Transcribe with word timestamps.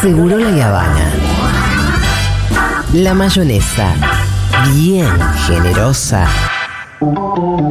Seguro 0.00 0.38
la 0.38 0.68
Habana. 0.68 1.10
La 2.92 3.14
mayonesa, 3.14 3.94
bien 4.74 5.10
generosa, 5.44 6.28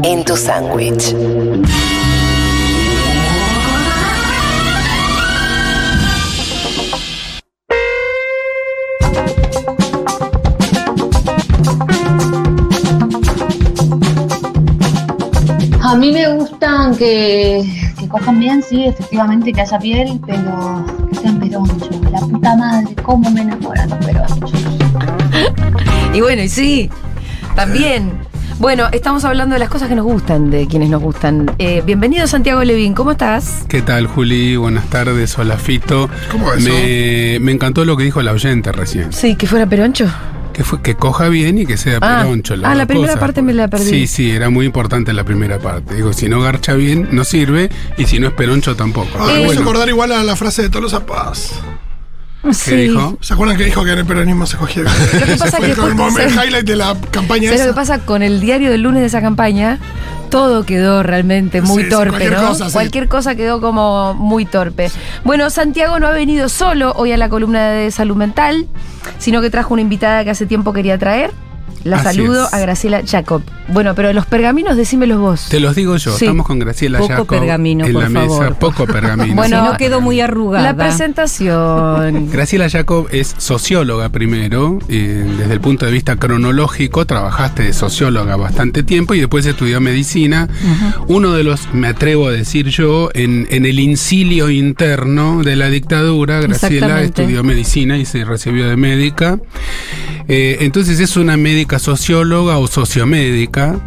en 0.03 0.25
tu 0.25 0.35
sándwich. 0.35 1.15
A 15.81 15.95
mí 15.95 16.11
me 16.11 16.27
gustan 16.33 16.93
que, 16.97 17.63
que 17.97 18.07
cojan 18.09 18.39
bien, 18.39 18.61
sí, 18.61 18.83
efectivamente, 18.83 19.53
que 19.53 19.61
haya 19.61 19.79
piel, 19.79 20.19
pero 20.27 20.85
que 21.09 21.15
sean 21.15 21.39
peronchos. 21.39 21.96
La 22.19 22.25
puta 22.25 22.55
madre, 22.55 22.95
cómo 23.03 23.29
me 23.29 23.41
enamoran 23.41 23.89
los 23.89 23.99
peronchos. 24.05 24.51
Y 26.13 26.21
bueno, 26.21 26.41
y 26.41 26.49
sí, 26.49 26.89
también. 27.55 28.11
Bueno, 28.59 28.87
estamos 28.91 29.23
hablando 29.23 29.53
de 29.53 29.59
las 29.59 29.69
cosas 29.69 29.87
que 29.87 29.93
nos 29.93 30.05
gustan, 30.05 30.49
de 30.49 30.65
quienes 30.65 30.89
nos 30.89 30.99
gustan. 31.03 31.51
Eh, 31.59 31.83
bienvenido 31.85 32.25
Santiago 32.25 32.63
Levín, 32.63 32.95
¿cómo 32.95 33.11
estás? 33.11 33.65
¿Qué 33.69 33.83
tal, 33.83 34.07
Juli? 34.07 34.55
Buenas 34.55 34.89
tardes. 34.89 35.37
Hola, 35.37 35.57
Fito. 35.57 36.09
¿Cómo 36.31 36.51
eso? 36.53 36.67
Me, 36.67 37.37
me 37.39 37.51
encantó 37.51 37.85
lo 37.85 37.95
que 37.95 38.05
dijo 38.05 38.19
la 38.23 38.31
oyente 38.31 38.71
recién. 38.71 39.13
Sí, 39.13 39.35
que 39.35 39.45
fuera 39.45 39.67
peroncho. 39.67 40.07
Que, 40.53 40.63
fue, 40.63 40.81
que 40.81 40.95
coja 40.95 41.29
bien 41.29 41.59
y 41.59 41.67
que 41.67 41.77
sea 41.77 41.99
Ah, 42.01 42.21
peroncho. 42.23 42.55
ah, 42.63 42.73
la 42.73 42.87
primera 42.87 43.09
cosas. 43.09 43.19
parte 43.19 43.43
me 43.43 43.53
la 43.53 43.67
perdí. 43.67 43.85
Sí, 43.91 44.07
sí, 44.07 44.31
era 44.31 44.49
muy 44.49 44.65
importante 44.65 45.13
la 45.13 45.23
primera 45.23 45.59
parte. 45.59 45.93
Digo, 45.93 46.13
si 46.13 46.27
no 46.29 46.41
garcha 46.41 46.73
bien, 46.73 47.09
no 47.11 47.23
sirve. 47.25 47.69
Y 47.95 48.05
si 48.05 48.17
no 48.17 48.25
es 48.29 48.33
peroncho, 48.33 48.75
tampoco. 48.75 49.09
Ah, 49.19 49.25
me 49.27 49.33
hizo 49.41 49.45
bueno, 49.45 49.61
acordar 49.61 49.87
igual 49.89 50.11
a 50.13 50.23
la 50.23 50.35
frase 50.35 50.63
de 50.63 50.69
Tolosa 50.69 51.05
Paz. 51.05 51.51
Sí. 52.53 52.71
¿qué 52.71 52.75
dijo? 52.77 53.17
¿Se 53.21 53.33
acuerdan 53.33 53.57
que 53.57 53.65
dijo 53.65 53.83
que 53.83 53.91
en 53.91 53.99
el 53.99 54.05
peronismo 54.05 54.45
se 54.45 54.57
cogía? 54.57 54.83
que 54.83 55.35
pasa 55.37 55.57
Fue 55.57 55.67
que 55.67 55.75
como 55.75 56.07
el 56.17 56.29
highlight 56.31 56.65
de 56.65 56.75
la 56.75 56.95
campaña 57.11 57.49
¿Sabes 57.49 57.65
lo 57.65 57.71
que 57.73 57.75
pasa 57.75 57.99
con 57.99 58.23
el 58.23 58.39
diario 58.39 58.71
del 58.71 58.81
lunes 58.81 59.01
de 59.01 59.07
esa 59.07 59.21
campaña? 59.21 59.79
Todo 60.29 60.65
quedó 60.65 61.03
realmente 61.03 61.61
muy 61.61 61.83
Sí, 61.83 61.89
sí, 61.89 61.89
torpe, 61.89 62.09
cualquier 62.09 62.33
¿no? 62.41 62.47
cosa, 62.49 62.65
sí. 62.67 62.73
Cualquier 62.73 63.07
cosa 63.07 63.35
quedó 63.35 63.61
como 63.61 64.13
muy 64.13 64.45
torpe. 64.45 64.91
Bueno, 65.23 65.49
Santiago 65.49 65.99
no 65.99 66.07
ha 66.07 66.11
venido 66.11 66.49
solo 66.49 66.91
hoy 66.97 67.13
a 67.13 67.17
la 67.17 67.29
columna 67.29 67.69
de 67.69 67.91
salud 67.91 68.17
mental, 68.17 68.67
sino 69.19 69.41
que 69.41 69.49
trajo 69.49 69.73
una 69.73 69.81
invitada 69.81 70.23
que 70.25 70.31
hace 70.31 70.45
tiempo 70.45 70.73
quería 70.73 70.97
traer. 70.97 71.31
La 71.83 71.97
Así 71.97 72.17
saludo 72.17 72.47
es. 72.47 72.53
a 72.53 72.59
Graciela 72.59 73.01
Jacob. 73.05 73.41
Bueno, 73.69 73.95
pero 73.95 74.11
los 74.13 74.25
pergaminos, 74.25 74.75
decímelos 74.77 75.19
vos. 75.19 75.47
Te 75.49 75.59
los 75.59 75.75
digo 75.75 75.95
yo. 75.97 76.15
Sí. 76.17 76.25
Estamos 76.25 76.45
con 76.45 76.59
Graciela 76.59 76.99
Poco 76.99 77.09
Jacob 77.09 77.27
pergamino, 77.27 77.85
en 77.85 77.93
por 77.93 78.03
la 78.03 78.09
mesa. 78.09 78.27
favor. 78.27 78.55
Poco 78.55 78.85
pergamino. 78.87 79.35
Bueno, 79.35 79.63
no 79.63 79.77
quedó 79.77 80.01
muy 80.01 80.19
arrugada. 80.21 80.63
La 80.63 80.75
presentación. 80.75 82.29
Graciela 82.31 82.69
Jacob 82.69 83.07
es 83.11 83.35
socióloga 83.37 84.09
primero, 84.09 84.79
eh, 84.89 85.25
desde 85.37 85.53
el 85.53 85.61
punto 85.61 85.85
de 85.85 85.91
vista 85.91 86.15
cronológico, 86.15 87.05
trabajaste 87.05 87.63
de 87.63 87.73
socióloga 87.73 88.35
bastante 88.35 88.83
tiempo 88.83 89.13
y 89.13 89.19
después 89.19 89.45
estudió 89.45 89.79
medicina. 89.79 90.47
Uno 91.07 91.31
de 91.33 91.43
los, 91.43 91.73
me 91.73 91.87
atrevo 91.87 92.27
a 92.27 92.31
decir 92.31 92.67
yo, 92.67 93.09
en, 93.13 93.47
en 93.51 93.65
el 93.65 93.79
incilio 93.79 94.49
interno 94.49 95.43
de 95.43 95.55
la 95.55 95.69
dictadura, 95.69 96.41
Graciela 96.41 97.01
estudió 97.01 97.43
medicina 97.43 97.97
y 97.97 98.05
se 98.05 98.25
recibió 98.25 98.67
de 98.69 98.77
médica. 98.77 99.39
Eh, 100.27 100.57
entonces 100.61 100.99
es 100.99 101.15
una 101.17 101.37
médica 101.37 101.79
socióloga 101.79 102.57
o 102.57 102.67
sociomédica. 102.67 103.79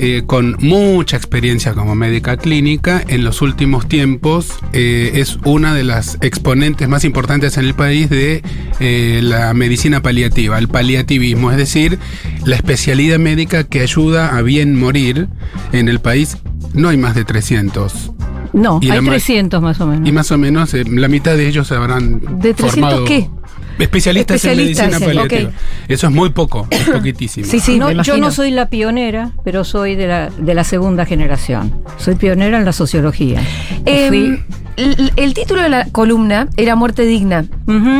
eh, 0.00 0.22
con 0.26 0.56
mucha 0.60 1.16
experiencia 1.16 1.74
como 1.74 1.96
médica 1.96 2.36
clínica, 2.36 3.02
en 3.08 3.24
los 3.24 3.42
últimos 3.42 3.88
tiempos 3.88 4.52
eh, 4.72 5.10
es 5.14 5.38
una 5.44 5.74
de 5.74 5.82
las 5.82 6.18
exponentes 6.20 6.88
más 6.88 7.04
importantes 7.04 7.56
en 7.58 7.64
el 7.64 7.74
país 7.74 8.08
de 8.08 8.44
eh, 8.78 9.18
la 9.24 9.52
medicina 9.54 10.00
paliativa, 10.00 10.56
el 10.56 10.68
paliativismo, 10.68 11.50
es 11.50 11.56
decir, 11.56 11.98
la 12.44 12.54
especialidad 12.54 13.18
médica 13.18 13.64
que 13.64 13.80
ayuda 13.80 14.36
a 14.36 14.42
bien 14.42 14.78
morir 14.78 15.26
en 15.72 15.88
el 15.88 15.98
país. 15.98 16.36
No 16.74 16.90
hay 16.90 16.96
más 16.96 17.16
de 17.16 17.24
300. 17.24 18.12
No, 18.52 18.78
Y 18.80 18.90
hay 18.90 19.00
ma- 19.00 19.10
300 19.10 19.60
más 19.60 19.80
o 19.80 19.86
menos. 19.88 20.08
Y 20.08 20.12
más 20.12 20.30
o 20.30 20.38
menos 20.38 20.74
la 20.74 21.08
mitad 21.08 21.36
de 21.36 21.48
ellos 21.48 21.66
se 21.66 21.74
habrán 21.74 22.20
¿De 22.40 22.54
300 22.54 22.70
formado 22.70 23.04
qué? 23.04 23.28
Especialistas, 23.78 24.36
Especialistas, 24.36 24.84
en 24.86 24.90
medicina 24.90 25.06
paliativa. 25.22 25.50
Eso 25.88 26.06
es 26.08 26.12
muy 26.12 26.30
poco, 26.30 26.66
es 26.70 26.88
poquitísimo. 26.92 27.46
Sí, 27.46 27.60
sí, 27.60 27.78
No, 27.78 27.88
me 27.94 28.02
yo 28.02 28.16
no 28.18 28.30
soy 28.30 28.50
la 28.50 28.68
pionera, 28.68 29.30
pero 29.44 29.64
soy 29.64 29.94
de 29.94 30.06
la, 30.06 30.30
de 30.30 30.54
la 30.54 30.64
segunda 30.64 31.04
generación. 31.06 31.74
Soy 31.96 32.14
pionera 32.16 32.58
en 32.58 32.64
la 32.64 32.72
sociología. 32.72 33.40
Em, 33.84 34.08
Fui- 34.08 34.42
el, 34.76 35.12
el 35.16 35.34
título 35.34 35.62
de 35.62 35.68
la 35.68 35.86
columna 35.86 36.48
era 36.56 36.76
Muerte 36.76 37.02
Digna. 37.04 37.44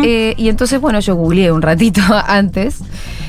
Eh, 0.05 0.35
y 0.37 0.49
entonces, 0.49 0.81
bueno, 0.81 1.01
yo 1.01 1.15
googleé 1.17 1.51
un 1.53 1.63
ratito 1.63 2.01
antes 2.27 2.79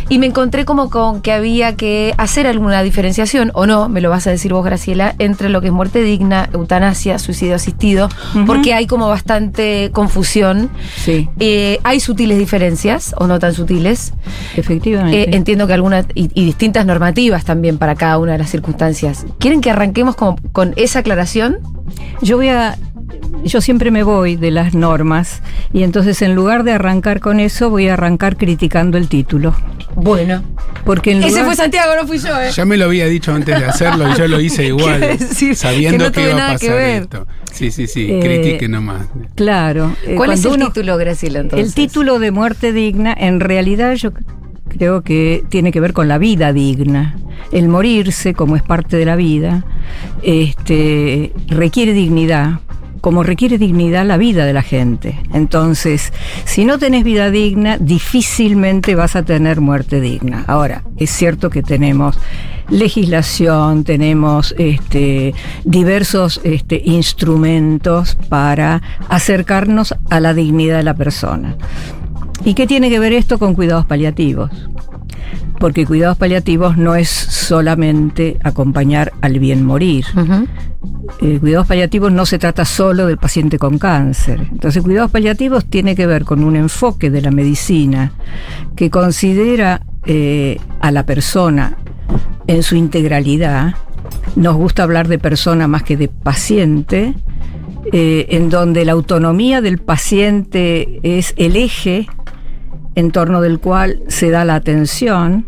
y 0.09 0.17
me 0.19 0.25
encontré 0.25 0.65
como 0.65 0.89
con 0.89 1.21
que 1.21 1.31
había 1.31 1.75
que 1.75 2.13
hacer 2.17 2.47
alguna 2.47 2.81
diferenciación, 2.83 3.51
o 3.53 3.65
no, 3.65 3.87
me 3.89 4.01
lo 4.01 4.09
vas 4.09 4.27
a 4.27 4.31
decir 4.31 4.51
vos, 4.53 4.65
Graciela, 4.65 5.15
entre 5.19 5.49
lo 5.49 5.61
que 5.61 5.67
es 5.67 5.73
muerte 5.73 6.01
digna, 6.01 6.49
eutanasia, 6.53 7.19
suicidio 7.19 7.55
asistido, 7.55 8.09
porque 8.45 8.73
hay 8.73 8.87
como 8.87 9.07
bastante 9.07 9.91
confusión. 9.93 10.69
sí, 10.95 11.29
Eh, 11.39 11.79
hay 11.83 11.99
sutiles 11.99 12.37
diferencias, 12.37 13.13
o 13.17 13.27
no 13.27 13.39
tan 13.39 13.53
sutiles. 13.53 14.13
efectivamente. 14.55 15.21
Eh, 15.23 15.35
entiendo 15.35 15.67
que 15.67 15.73
algunas, 15.73 16.05
y, 16.15 16.29
y 16.33 16.45
distintas 16.45 16.85
normativas 16.85 17.45
también 17.45 17.77
para 17.77 17.95
cada 17.95 18.17
una 18.17 18.33
de 18.33 18.39
las 18.39 18.49
circunstancias. 18.49 19.25
¿Quieren 19.39 19.61
que 19.61 19.69
arranquemos 19.71 20.15
como 20.15 20.37
con 20.51 20.73
esa 20.75 20.99
aclaración? 20.99 21.57
Yo 22.21 22.37
voy 22.37 22.49
a. 22.49 22.77
Yo 23.43 23.61
siempre 23.61 23.89
me 23.91 24.03
voy 24.03 24.35
de 24.35 24.51
las 24.51 24.73
normas 24.73 25.41
y 25.71 25.83
entonces 25.83 26.21
en 26.21 26.35
lugar 26.35 26.63
de 26.63 26.73
arrancar 26.73 27.19
con 27.21 27.39
eso 27.39 27.69
voy 27.69 27.87
a 27.87 27.93
arrancar 27.93 28.35
criticando 28.37 28.97
el 28.97 29.07
título. 29.07 29.55
Bueno. 29.95 30.43
Porque 30.85 31.11
en 31.11 31.23
Ese 31.23 31.43
fue 31.43 31.55
Santiago, 31.55 31.93
no 31.99 32.07
fui 32.07 32.17
yo, 32.19 32.39
¿eh? 32.39 32.51
Ya 32.53 32.65
me 32.65 32.77
lo 32.77 32.85
había 32.85 33.05
dicho 33.07 33.33
antes 33.33 33.59
de 33.59 33.65
hacerlo 33.65 34.11
y 34.11 34.15
yo 34.17 34.27
lo 34.27 34.39
hice 34.39 34.65
igual, 34.67 34.99
decir 35.01 35.55
sabiendo 35.55 35.97
que 35.97 36.03
no 36.05 36.11
que, 36.11 36.19
tuve 36.21 36.29
iba 36.31 36.47
a 36.47 36.51
pasar 36.53 36.79
esto. 36.81 37.27
Sí, 37.51 37.71
sí, 37.71 37.87
sí, 37.87 38.07
Eh, 38.09 38.19
critique 38.21 38.67
nomás. 38.69 39.07
Claro. 39.35 39.95
eh, 40.05 40.15
¿Cuál 40.15 40.31
es 40.33 40.45
el 40.45 40.51
uno- 40.53 40.67
título, 40.67 40.97
Graciela, 40.97 41.39
entonces? 41.39 41.67
El 41.67 41.73
título 41.73 42.19
de 42.19 42.31
muerte 42.31 42.71
digna, 42.73 43.13
en 43.17 43.39
realidad 43.39 43.93
yo 43.95 44.11
creo 44.69 45.01
que 45.01 45.43
tiene 45.49 45.71
que 45.71 45.79
ver 45.79 45.93
con 45.93 46.07
la 46.07 46.17
vida 46.17 46.53
digna. 46.53 47.17
El 47.51 47.67
morirse, 47.67 48.33
como 48.33 48.55
es 48.55 48.63
parte 48.63 48.95
de 48.97 49.05
la 49.05 49.15
vida, 49.15 49.65
este, 50.23 51.33
requiere 51.47 51.93
dignidad, 51.93 52.59
como 53.01 53.23
requiere 53.23 53.57
dignidad 53.57 54.05
la 54.05 54.17
vida 54.17 54.45
de 54.45 54.53
la 54.53 54.61
gente. 54.61 55.19
Entonces, 55.33 56.13
si 56.45 56.65
no 56.65 56.77
tenés 56.77 57.03
vida 57.03 57.29
digna, 57.29 57.77
difícilmente 57.77 58.95
vas 58.95 59.15
a 59.15 59.23
tener 59.23 59.61
muerte 59.61 60.01
digna. 60.01 60.43
Ahora, 60.47 60.83
es 60.97 61.09
cierto 61.09 61.49
que 61.49 61.63
tenemos 61.63 62.17
legislación, 62.69 63.83
tenemos 63.83 64.53
este, 64.57 65.33
diversos 65.63 66.41
este, 66.43 66.81
instrumentos 66.85 68.15
para 68.29 68.81
acercarnos 69.07 69.95
a 70.09 70.19
la 70.19 70.33
dignidad 70.33 70.77
de 70.77 70.83
la 70.83 70.93
persona. 70.93 71.55
¿Y 72.45 72.53
qué 72.53 72.67
tiene 72.67 72.89
que 72.89 72.99
ver 72.99 73.13
esto 73.13 73.37
con 73.37 73.53
cuidados 73.53 73.85
paliativos? 73.85 74.49
Porque 75.59 75.85
cuidados 75.85 76.17
paliativos 76.17 76.77
no 76.77 76.95
es 76.95 77.09
solamente 77.09 78.37
acompañar 78.43 79.13
al 79.21 79.39
bien 79.39 79.65
morir. 79.65 80.05
Eh, 81.21 81.37
cuidados 81.39 81.67
paliativos 81.67 82.11
no 82.11 82.25
se 82.25 82.39
trata 82.39 82.63
solo 82.65 83.05
del 83.07 83.17
paciente 83.17 83.59
con 83.59 83.77
cáncer. 83.77 84.47
Entonces, 84.51 84.83
cuidados 84.83 85.11
paliativos 85.11 85.65
tiene 85.65 85.95
que 85.95 86.05
ver 86.05 86.23
con 86.23 86.43
un 86.43 86.55
enfoque 86.55 87.09
de 87.09 87.21
la 87.21 87.31
medicina 87.31 88.13
que 88.75 88.89
considera 88.89 89.81
eh, 90.05 90.59
a 90.79 90.91
la 90.91 91.05
persona 91.05 91.77
en 92.47 92.63
su 92.63 92.75
integralidad. 92.75 93.75
Nos 94.35 94.55
gusta 94.55 94.83
hablar 94.83 95.07
de 95.07 95.19
persona 95.19 95.67
más 95.67 95.83
que 95.83 95.97
de 95.97 96.07
paciente, 96.07 97.15
eh, 97.91 98.27
en 98.29 98.49
donde 98.49 98.85
la 98.85 98.93
autonomía 98.93 99.61
del 99.61 99.79
paciente 99.79 100.99
es 101.03 101.33
el 101.37 101.55
eje 101.55 102.07
en 102.95 103.11
torno 103.11 103.41
del 103.41 103.59
cual 103.59 104.01
se 104.07 104.29
da 104.29 104.45
la 104.45 104.55
atención 104.55 105.45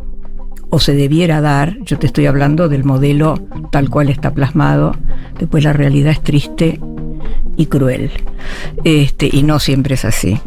o 0.69 0.79
se 0.79 0.93
debiera 0.93 1.41
dar, 1.41 1.77
yo 1.81 1.99
te 1.99 2.07
estoy 2.07 2.25
hablando 2.25 2.69
del 2.69 2.85
modelo 2.85 3.35
tal 3.71 3.89
cual 3.89 4.09
está 4.09 4.33
plasmado, 4.33 4.95
después 5.37 5.63
la 5.63 5.73
realidad 5.73 6.11
es 6.11 6.23
triste 6.23 6.79
y 7.57 7.65
cruel, 7.65 8.09
este, 8.83 9.29
y 9.31 9.43
no 9.43 9.59
siempre 9.59 9.95
es 9.95 10.05
así. 10.05 10.39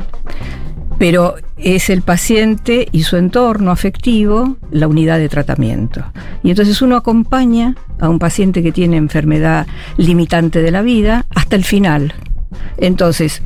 Pero 0.99 1.35
es 1.56 1.91
el 1.91 2.02
paciente 2.02 2.88
y 2.91 3.02
su 3.02 3.17
entorno 3.17 3.70
afectivo 3.70 4.56
la 4.70 4.88
unidad 4.88 5.19
de 5.19 5.29
tratamiento. 5.29 6.05
Y 6.43 6.50
entonces 6.50 6.81
uno 6.82 6.96
acompaña 6.96 7.75
a 8.00 8.08
un 8.08 8.19
paciente 8.19 8.62
que 8.62 8.73
tiene 8.73 8.96
enfermedad 8.96 9.67
limitante 9.96 10.62
de 10.62 10.70
la 10.70 10.82
vida 10.82 11.26
hasta 11.35 11.56
el 11.56 11.64
final. 11.64 12.14
Entonces, 12.76 13.43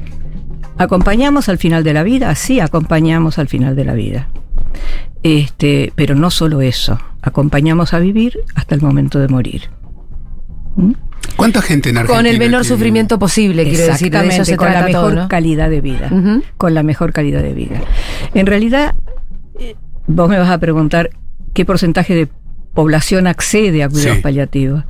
¿acompañamos 0.79 1.49
al 1.49 1.59
final 1.59 1.85
de 1.85 1.93
la 1.93 2.03
vida? 2.03 2.35
Sí, 2.35 2.61
acompañamos 2.61 3.39
al 3.39 3.49
final 3.49 3.77
de 3.77 3.85
la 3.85 3.95
vida. 3.95 4.29
Este, 5.23 5.93
pero 5.97 6.15
no 6.15 6.31
solo 6.31 6.61
eso, 6.61 7.01
acompañamos 7.23 7.93
a 7.95 7.99
vivir 7.99 8.39
hasta 8.55 8.75
el 8.75 8.83
momento 8.83 9.19
de 9.19 9.29
morir. 9.29 9.63
¿Mm? 10.77 10.93
¿Cuánta 11.37 11.61
gente 11.63 11.91
en 11.91 11.99
Argentina? 11.99 12.17
Con 12.19 12.27
el 12.27 12.39
menor 12.39 12.63
tiene? 12.63 12.75
sufrimiento 12.77 13.19
posible, 13.19 13.65
quiero 13.65 13.87
decir. 13.93 14.11
De 14.11 14.27
eso 14.29 14.45
se 14.45 14.57
con 14.57 14.73
la 14.73 14.83
mejor 14.85 14.93
todo, 14.93 15.15
¿no? 15.15 15.29
calidad 15.29 15.71
de 15.71 15.81
vida. 15.81 16.11
Con 16.57 16.75
la 16.75 16.83
mejor 16.83 17.13
calidad 17.13 17.43
de 17.43 17.53
vida. 17.53 17.81
En 18.35 18.47
realidad, 18.47 18.95
eh, 19.59 19.77
vos 20.07 20.29
me 20.29 20.39
vas 20.39 20.51
a 20.51 20.59
preguntar 20.59 21.11
qué 21.55 21.65
porcentaje 21.65 22.15
de 22.15 22.29
población 22.75 23.27
accede 23.27 23.83
a 23.83 23.89
cuidados 23.89 24.17
Sí. 24.17 24.23
paliativos. 24.23 24.85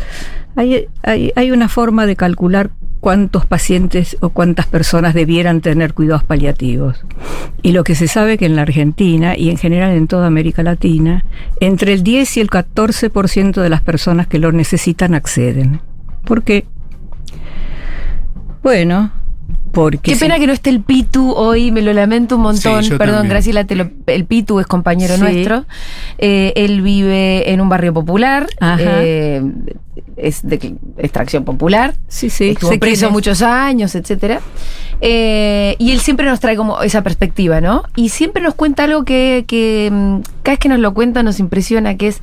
Hay, 0.57 0.87
hay, 1.03 1.33
hay 1.37 1.51
una 1.51 1.69
forma 1.69 2.07
de 2.07 2.17
calcular 2.17 2.71
cuántos 3.01 3.47
pacientes 3.47 4.17
o 4.21 4.31
cuántas 4.31 4.67
personas 4.67 5.15
debieran 5.15 5.61
tener 5.61 5.95
cuidados 5.95 6.25
paliativos. 6.25 7.05
Y 7.63 7.73
lo 7.73 7.85
que 7.85 7.95
se 7.95 8.09
sabe 8.09 8.39
que 8.39 8.47
en 8.47 8.57
la 8.57 8.63
Argentina 8.63 9.37
y 9.37 9.51
en 9.51 9.57
general 9.57 9.93
en 9.93 10.09
toda 10.09 10.27
América 10.27 10.63
Latina, 10.63 11.25
entre 11.61 11.93
el 11.93 12.03
10 12.03 12.37
y 12.37 12.41
el 12.41 12.51
14% 12.51 13.61
de 13.61 13.69
las 13.69 13.83
personas 13.83 14.27
que 14.27 14.39
lo 14.39 14.53
necesitan 14.53 15.15
acceden. 15.15 15.81
¿Por 16.25 16.43
qué? 16.43 16.67
Bueno, 18.63 19.13
porque... 19.73 20.13
Qué 20.13 20.17
pena 20.17 20.39
que 20.39 20.47
no 20.47 20.53
esté 20.53 20.71
el 20.71 20.81
Pitu 20.81 21.33
hoy, 21.33 21.71
me 21.71 21.83
lo 21.83 21.93
lamento 21.93 22.37
un 22.37 22.43
montón. 22.43 22.83
Sí, 22.85 22.91
Perdón, 22.91 23.17
también. 23.17 23.31
Graciela, 23.31 23.65
te 23.65 23.75
lo- 23.77 23.91
el 24.07 24.25
Pitu 24.25 24.61
es 24.61 24.67
compañero 24.67 25.15
Sí. 25.15 25.21
nuestro. 25.21 25.65
Eh, 26.19 26.53
él 26.57 26.83
vive 26.83 27.51
en 27.53 27.61
un 27.61 27.69
barrio 27.69 27.93
popular, 27.95 28.47
eh, 28.79 29.43
es 30.17 30.41
de 30.43 30.75
extracción 30.99 31.45
popular. 31.45 31.95
Sí, 32.09 32.31
sí. 32.31 32.51
Estuvo 32.51 32.71
quién 32.71 32.81
preso 32.81 33.07
es. 33.07 33.13
muchos 33.13 33.43
años, 33.43 33.95
etcétera. 33.95 34.41
Eh, 35.01 35.77
y 35.79 35.93
él 35.93 36.01
siempre 36.01 36.27
nos 36.27 36.41
trae 36.41 36.57
como 36.57 36.83
esa 36.83 37.03
perspectiva, 37.03 37.61
¿no? 37.61 37.85
Y 37.95 38.09
siempre 38.09 38.43
nos 38.43 38.55
cuenta 38.55 38.85
algo 38.85 39.05
que, 39.05 39.45
que, 39.47 39.91
mm, 39.93 40.21
cada 40.43 40.55
vez 40.55 40.59
que 40.59 40.69
nos 40.69 40.81
lo 40.81 40.93
cuenta 40.95 41.23
nos 41.23 41.39
impresiona, 41.39 41.97
que 41.97 42.09
es 42.09 42.21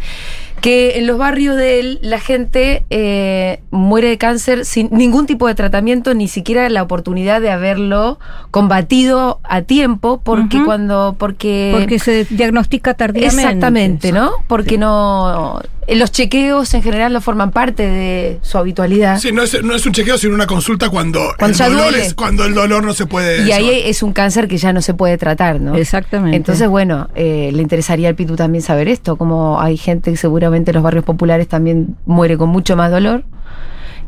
que 0.66 0.98
en 0.98 1.06
los 1.06 1.20
barrios 1.20 1.56
de 1.56 1.80
él 1.80 2.00
la 2.02 2.20
gente 2.20 2.86
eh, 2.90 3.60
muere 3.70 4.08
de 4.10 4.18
cáncer 4.18 4.66
sin 4.66 4.90
ningún 4.92 5.28
tipo 5.28 5.48
de 5.48 5.54
tratamiento, 5.54 6.16
ni 6.16 6.28
siquiera 6.28 6.68
la 6.70 6.82
oportunidad 6.82 7.40
de 7.40 7.52
haberlo 7.52 8.18
combatido 8.50 9.40
a 9.44 9.62
tiempo, 9.62 10.22
porque 10.24 10.64
cuando, 10.66 11.18
porque, 11.20 11.72
Porque 11.72 12.00
se 12.00 12.26
diagnostica 12.32 12.96
tardíamente. 12.96 13.44
Exactamente, 13.44 14.12
¿no? 14.12 14.32
Porque 14.48 14.80
no. 14.80 15.62
Los 15.88 16.12
chequeos 16.12 16.74
en 16.74 16.82
general 16.82 17.14
no 17.14 17.22
forman 17.22 17.52
parte 17.52 17.84
de 17.88 18.40
su 18.42 18.58
habitualidad. 18.58 19.20
Sí, 19.20 19.32
no 19.32 19.44
es, 19.44 19.64
no 19.64 19.76
es 19.76 19.86
un 19.86 19.94
chequeo, 19.94 20.18
sino 20.18 20.34
una 20.34 20.48
consulta 20.48 20.90
cuando, 20.90 21.22
Cuando 21.38 21.54
el 21.54 21.58
ya 21.58 21.70
dolor 21.70 21.96
es 21.96 22.14
cuando 22.16 22.46
el 22.46 22.56
dolor 22.56 22.84
no 22.84 22.94
se 22.94 23.06
puede. 23.06 23.48
Y 23.48 23.52
ahí 23.52 23.82
es 23.86 24.02
un 24.02 24.12
cáncer 24.12 24.48
que 24.48 24.58
ya 24.58 24.74
no 24.74 24.82
se 24.82 24.94
puede 24.94 25.18
tratar, 25.18 25.62
¿no? 25.62 25.76
Exactamente. 25.76 26.38
Entonces, 26.38 26.68
bueno, 26.68 27.10
eh, 27.16 27.52
le 27.54 27.62
interesaría 27.62 28.10
al 28.10 28.16
Pitu 28.16 28.36
también 28.36 28.64
saber 28.64 28.88
esto, 28.88 29.16
como 29.16 29.62
hay 29.62 29.78
gente 29.78 30.12
que 30.12 30.18
seguramente 30.18 30.72
en 30.72 30.76
los 30.76 30.84
barrios 30.84 31.06
populares 31.06 31.48
también 31.48 31.96
muere 32.06 32.38
con 32.38 32.50
mucho 32.50 32.76
más 32.76 32.90
dolor. 32.92 33.24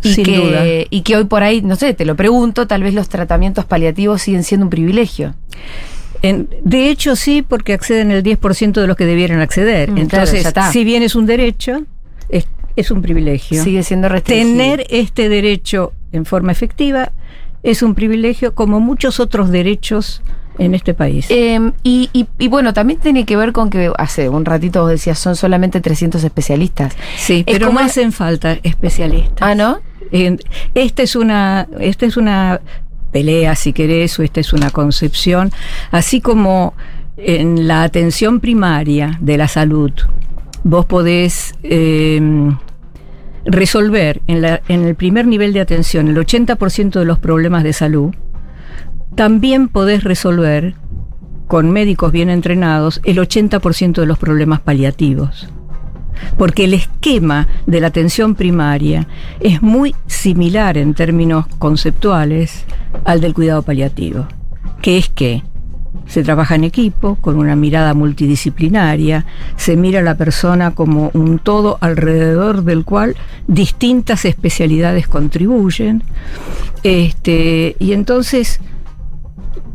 Y 0.03 0.13
Sin 0.13 0.25
que, 0.25 0.37
duda. 0.37 0.63
y 0.89 1.01
que 1.01 1.15
hoy 1.15 1.25
por 1.25 1.41
ahí, 1.43 1.61
no 1.61 1.75
sé, 1.75 1.93
te 1.93 2.05
lo 2.05 2.15
pregunto, 2.15 2.67
tal 2.67 2.83
vez 2.83 2.93
los 2.93 3.09
tratamientos 3.09 3.65
paliativos 3.65 4.21
siguen 4.21 4.43
siendo 4.43 4.65
un 4.65 4.69
privilegio. 4.69 5.33
En- 6.21 6.49
de 6.63 6.89
hecho, 6.89 7.15
sí, 7.15 7.41
porque 7.47 7.73
acceden 7.73 8.11
el 8.11 8.23
10% 8.23 8.81
de 8.81 8.87
los 8.87 8.95
que 8.97 9.05
debieran 9.05 9.39
acceder. 9.41 9.91
Mm, 9.91 9.97
Entonces, 9.97 10.47
si 10.71 10.83
bien 10.83 11.03
es 11.03 11.15
un 11.15 11.25
derecho, 11.25 11.81
es, 12.29 12.47
es 12.75 12.91
un 12.91 13.01
privilegio. 13.01 13.63
Sigue 13.63 13.83
siendo 13.83 14.09
restringido. 14.09 14.49
Tener 14.57 14.87
este 14.89 15.29
derecho 15.29 15.93
en 16.11 16.25
forma 16.25 16.51
efectiva 16.51 17.11
es 17.63 17.81
un 17.83 17.95
privilegio 17.95 18.53
como 18.55 18.79
muchos 18.79 19.19
otros 19.19 19.49
derechos 19.49 20.21
en 20.59 20.73
este 20.73 20.93
país. 20.95 21.27
Eh, 21.29 21.59
y, 21.83 22.09
y- 22.13 22.27
y 22.39 22.47
bueno, 22.47 22.73
también 22.73 22.99
tiene 22.99 23.25
que 23.25 23.35
ver 23.37 23.51
con 23.51 23.69
que 23.69 23.91
hace 23.97 24.27
un 24.29 24.43
ratito 24.43 24.81
vos 24.81 24.89
decías, 24.89 25.19
son 25.19 25.35
solamente 25.35 25.81
300 25.81 26.23
especialistas. 26.23 26.95
sí, 27.17 27.43
es 27.45 27.53
pero 27.53 27.67
como 27.67 27.79
no 27.79 27.85
hacen 27.85 28.11
falta 28.11 28.57
especialistas. 28.63 29.37
Ah, 29.41 29.53
¿no? 29.53 29.79
Esta 30.73 31.03
es 31.03 31.15
una, 31.15 31.67
esta 31.79 32.05
es 32.05 32.15
una 32.17 32.61
pelea, 33.11 33.55
si 33.55 33.73
querés, 33.73 34.17
o 34.19 34.23
esta 34.23 34.39
es 34.39 34.53
una 34.53 34.69
concepción, 34.69 35.51
así 35.91 36.21
como 36.21 36.73
en 37.17 37.67
la 37.67 37.83
atención 37.83 38.39
primaria 38.39 39.17
de 39.21 39.37
la 39.37 39.47
salud, 39.47 39.91
vos 40.63 40.85
podés 40.85 41.53
eh, 41.63 42.19
resolver 43.45 44.21
en, 44.27 44.41
la- 44.41 44.61
en 44.67 44.83
el 44.85 44.95
primer 44.95 45.25
nivel 45.27 45.53
de 45.53 45.61
atención 45.61 46.07
el 46.09 46.17
80% 46.17 46.99
de 46.99 47.05
los 47.05 47.19
problemas 47.19 47.63
de 47.63 47.73
salud, 47.73 48.13
también 49.15 49.67
podés 49.67 50.03
resolver 50.03 50.75
con 51.47 51.71
médicos 51.71 52.11
bien 52.11 52.29
entrenados 52.29 52.99
el 53.05 53.17
80% 53.17 53.93
de 54.01 54.05
los 54.05 54.19
problemas 54.19 54.59
paliativos 54.59 55.47
porque 56.37 56.65
el 56.65 56.73
esquema 56.73 57.47
de 57.65 57.81
la 57.81 57.87
atención 57.87 58.35
primaria 58.35 59.07
es 59.39 59.61
muy 59.61 59.95
similar 60.07 60.77
en 60.77 60.93
términos 60.93 61.47
conceptuales 61.59 62.65
al 63.05 63.21
del 63.21 63.33
cuidado 63.33 63.61
paliativo, 63.61 64.27
que 64.81 64.97
es 64.97 65.09
que 65.09 65.43
se 66.07 66.23
trabaja 66.23 66.55
en 66.55 66.63
equipo, 66.63 67.15
con 67.15 67.37
una 67.37 67.55
mirada 67.55 67.93
multidisciplinaria, 67.93 69.25
se 69.57 69.75
mira 69.75 69.99
a 69.99 70.03
la 70.03 70.15
persona 70.15 70.71
como 70.71 71.11
un 71.13 71.39
todo 71.39 71.77
alrededor 71.81 72.63
del 72.63 72.85
cual 72.85 73.15
distintas 73.47 74.25
especialidades 74.25 75.07
contribuyen, 75.07 76.03
este, 76.83 77.75
y 77.79 77.91
entonces 77.91 78.61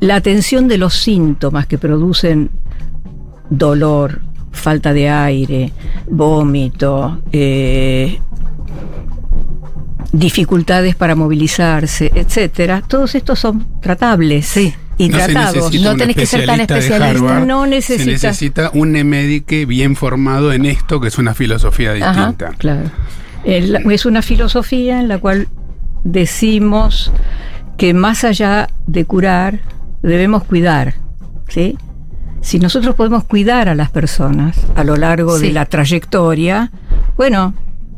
la 0.00 0.16
atención 0.16 0.68
de 0.68 0.78
los 0.78 0.94
síntomas 0.94 1.66
que 1.66 1.78
producen 1.78 2.50
dolor, 3.50 4.22
falta 4.52 4.92
de 4.92 5.08
aire, 5.08 5.72
vómito, 6.08 7.20
eh, 7.32 8.20
dificultades 10.12 10.94
para 10.94 11.14
movilizarse, 11.14 12.10
etcétera, 12.14 12.82
todos 12.86 13.14
estos 13.14 13.38
son 13.38 13.66
tratables 13.80 14.46
Sí. 14.46 14.74
y 14.98 15.08
No 15.08 15.18
se 15.18 15.24
tratados. 15.24 15.54
necesita 15.56 15.84
No 15.84 15.90
un 15.92 15.98
tenés 15.98 16.16
que 16.16 16.26
ser 16.26 16.46
tan 16.46 16.60
especialista 16.60 16.74
de 16.74 16.80
especialista. 16.80 17.28
Harvard, 17.34 17.46
No 17.46 17.62
Se 17.64 17.70
necesitas- 17.70 18.06
necesita 18.22 18.70
un 18.74 18.92
médico 18.92 19.66
bien 19.66 19.96
formado 19.96 20.52
en 20.52 20.66
esto, 20.66 21.00
que 21.00 21.08
es 21.08 21.18
una 21.18 21.34
filosofía 21.34 21.92
Ajá. 21.92 22.12
distinta. 22.26 22.50
Claro. 22.58 22.90
El- 23.44 23.90
es 23.90 24.06
una 24.06 24.22
filosofía 24.22 25.00
en 25.00 25.08
la 25.08 25.18
cual 25.18 25.48
decimos 26.04 27.10
que 27.78 27.94
más 27.94 28.22
allá 28.24 28.68
de 28.86 29.04
curar, 29.04 29.60
debemos 30.02 30.44
cuidar. 30.44 30.94
¿sí? 31.48 31.76
Si 32.42 32.58
nosotros 32.58 32.94
podemos 32.94 33.24
cuidar 33.24 33.68
a 33.68 33.74
las 33.74 33.90
personas 33.90 34.58
a 34.76 34.84
lo 34.84 34.96
largo 34.96 35.38
Sí. 35.38 35.46
de 35.46 35.52
la 35.52 35.64
trayectoria, 35.66 36.70
bueno, 37.16 37.54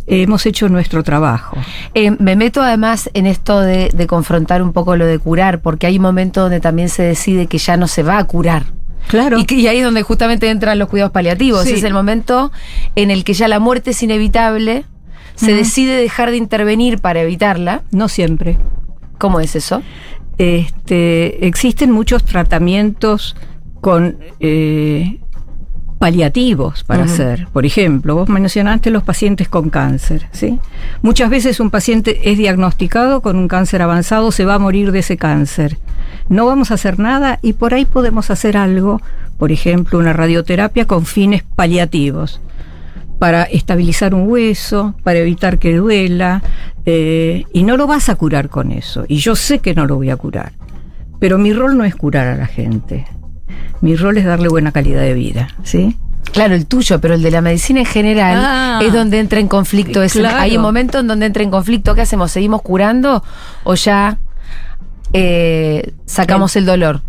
hemos 0.07 0.45
hecho 0.47 0.69
nuestro 0.69 1.03
trabajo. 1.03 1.57
Eh, 1.95 2.11
me 2.19 2.37
meto 2.37 2.61
además 2.63 3.09
en 3.15 3.27
esto 3.27 3.61
de, 3.61 3.89
de 3.95 4.07
confrontar 4.07 4.63
un 4.63 4.73
poco 4.73 4.97
lo 4.97 5.07
de 5.07 5.19
curar, 5.19 5.61
porque 5.63 5.87
hay 5.87 5.97
un 5.97 6.03
momento 6.03 6.43
donde 6.43 6.61
también 6.61 6.91
se 6.91 7.03
decide 7.03 7.47
que 7.47 7.57
ya 7.59 7.77
no 7.79 7.89
se 7.89 8.03
va 8.03 8.19
a 8.19 8.25
curar. 8.25 8.65
Claro. 9.09 9.39
Y, 9.39 9.45
que- 9.47 9.55
y 9.57 9.67
ahí 9.67 9.79
es 9.79 9.85
donde 9.85 10.03
justamente 10.03 10.49
entran 10.51 10.79
los 10.79 10.89
cuidados 10.89 11.13
paliativos. 11.13 11.65
Sí. 11.65 11.73
Es 11.73 11.83
el 11.83 11.93
momento 11.95 12.53
en 12.97 13.11
el 13.11 13.25
que 13.25 13.33
ya 13.35 13.49
la 13.49 13.59
muerte 13.61 13.91
es 13.93 14.03
inevitable, 14.03 14.85
se 15.37 15.53
decide 15.55 15.97
dejar 15.97 16.31
de 16.31 16.37
intervenir 16.37 16.99
para 17.01 17.21
evitarla. 17.23 17.83
no 17.91 18.09
siempre. 18.09 18.57
¿Cómo 19.19 19.41
es 19.41 19.57
eso? 19.57 19.83
Este, 20.39 21.47
existen 21.47 21.91
muchos 21.91 22.25
tratamientos 22.25 23.37
con 23.85 24.17
eh, 24.41 25.21
paliativos 25.99 26.85
para 26.85 27.05
hacer. 27.05 27.49
Por 27.53 27.67
ejemplo, 27.67 28.15
vos 28.15 28.31
mencionaste 28.31 28.89
los 28.89 29.03
pacientes 29.03 29.47
con 29.47 29.69
cáncer, 29.69 30.27
¿sí? 30.33 30.59
Muchas 31.03 31.29
veces 31.29 31.61
un 31.61 31.69
paciente 31.69 32.31
es 32.31 32.39
diagnosticado 32.39 33.21
con 33.21 33.37
un 33.37 33.47
cáncer 33.47 33.83
avanzado, 33.83 34.33
se 34.33 34.47
va 34.47 34.55
a 34.55 34.59
morir 34.59 34.91
de 34.91 35.01
ese 35.01 35.19
cáncer. 35.19 35.77
No 36.31 36.47
vamos 36.47 36.71
a 36.71 36.75
hacer 36.75 36.99
nada 36.99 37.39
y 37.43 37.53
por 37.53 37.75
ahí 37.75 37.85
podemos 37.85 38.31
hacer 38.31 38.57
algo, 38.57 39.03
por 39.37 39.53
ejemplo, 39.53 39.99
una 39.99 40.15
radioterapia 40.15 40.87
con 40.87 41.05
fines 41.05 41.43
paliativos 41.43 42.41
para 43.19 43.43
estabilizar 43.43 44.15
un 44.15 44.31
hueso, 44.31 44.95
para 45.03 45.19
evitar 45.19 45.59
que 45.59 45.77
duela, 45.77 46.43
eh, 46.87 47.45
y 47.53 47.65
no 47.65 47.77
lo 47.77 47.87
vas 47.87 48.09
a 48.09 48.15
curar 48.15 48.49
con 48.49 48.73
eso. 48.73 49.05
Y 49.09 49.17
yo 49.17 49.37
sé 49.37 49.59
que 49.59 49.75
no 49.75 49.85
lo 49.85 49.97
voy 49.97 50.09
a 50.09 50.17
curar. 50.17 50.53
Pero 51.21 51.37
mi 51.37 51.53
rol 51.53 51.77
no 51.77 51.85
es 51.85 51.95
curar 51.95 52.29
a 52.29 52.37
la 52.37 52.47
gente. 52.47 53.05
Mi 53.81 53.97
rol 53.97 54.17
es 54.19 54.25
darle 54.25 54.49
buena 54.49 54.73
calidad 54.73 55.01
de 55.03 55.15
vida, 55.15 55.49
¿sí? 55.63 55.97
Claro, 56.33 56.55
el 56.55 56.67
tuyo, 56.67 57.01
pero 57.01 57.15
el 57.15 57.23
de 57.23 57.31
la 57.31 57.41
medicina 57.43 57.81
en 57.81 57.87
general 57.87 58.39
Ah. 58.41 58.81
es 58.83 58.93
donde 58.93 59.19
entra 59.21 59.39
en 59.41 59.47
conflicto. 59.49 60.03
ese- 60.03 60.21
Claro. 60.21 60.39
Hay 60.39 60.57
un 60.57 60.63
momento 60.63 60.99
en 61.01 61.07
donde 61.07 61.27
entra 61.27 61.43
en 61.43 61.51
conflicto. 61.51 61.95
¿Qué 61.95 62.01
hacemos? 62.01 62.31
¿Seguimos 62.33 62.63
curando 62.63 63.23
o 63.65 63.75
ya 63.75 64.19
eh, 65.13 65.93
sacamos 66.07 66.57
el 66.57 66.67
dolor? 66.67 67.03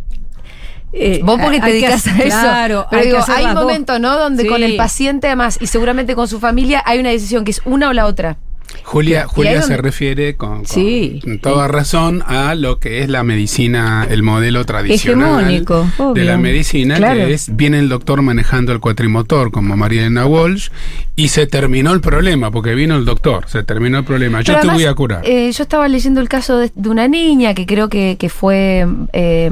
Eh, 0.94 1.22
Vos 1.24 1.40
porque 1.42 1.60
te 1.60 1.66
que 1.66 1.72
dedicas 1.74 2.08
a 2.08 2.12
eso. 2.18 2.24
Claro, 2.24 2.86
pero 2.90 3.02
hay, 3.02 3.08
digo, 3.08 3.20
hay 3.36 3.46
un 3.46 3.54
momento, 3.54 4.00
¿no? 4.00 4.18
Donde 4.18 4.44
Sí. 4.44 4.50
con 4.50 4.64
el 4.64 4.75
paciente 4.78 5.28
además 5.28 5.58
y 5.60 5.68
seguramente 5.68 6.16
con 6.16 6.28
su 6.28 6.40
familia 6.40 6.82
hay 6.86 7.00
una 7.00 7.10
decisión 7.10 7.44
que 7.44 7.52
es 7.52 7.62
una 7.66 7.90
o 7.90 7.94
la 7.94 8.06
otra. 8.06 8.38
Julia, 8.84 9.25
Julia 9.27 9.62
se 9.62 9.77
refiere 9.77 10.36
con, 10.36 10.58
con 10.58 10.65
Sí. 10.65 11.20
toda 11.41 11.67
razón 11.67 12.24
a 12.27 12.55
lo 12.55 12.79
que 12.79 13.01
es 13.01 13.10
la 13.10 13.24
medicina, 13.24 14.08
el 14.10 14.24
modelo 14.24 14.65
tradicional 14.65 15.41
Hegemónico, 15.41 15.88
de 15.98 16.03
obvio. 16.03 16.24
la 16.25 16.38
medicina, 16.38 16.98
Claro. 16.98 17.15
que 17.25 17.34
es, 17.34 17.55
viene 17.55 17.79
el 17.79 17.89
doctor 17.89 18.22
manejando 18.22 18.72
el 18.72 18.79
cuatrimotor 18.79 19.51
como 19.51 19.75
María 19.77 20.01
Elena 20.01 20.25
Walsh 20.25 20.70
y 21.15 21.29
se 21.29 21.48
terminó 21.48 21.94
el 21.94 22.01
problema, 22.01 22.51
porque 22.51 22.75
vino 22.75 22.96
el 22.96 23.05
doctor, 23.05 23.46
se 23.48 23.63
terminó 23.63 24.00
el 24.00 24.03
problema, 24.03 24.41
yo 24.41 24.60
te 24.60 24.67
voy 24.67 24.86
a 24.86 24.94
curar. 24.94 25.22
eh, 25.25 25.51
yo 25.51 25.63
estaba 25.63 25.88
leyendo 25.88 26.22
el 26.22 26.29
caso 26.29 26.58
de, 26.58 26.72
de 26.75 26.89
una 26.89 27.08
niña 27.08 27.53
que 27.53 27.65
creo 27.65 27.89
que, 27.89 28.17
que 28.20 28.29
fue 28.29 28.86
eh, 29.13 29.50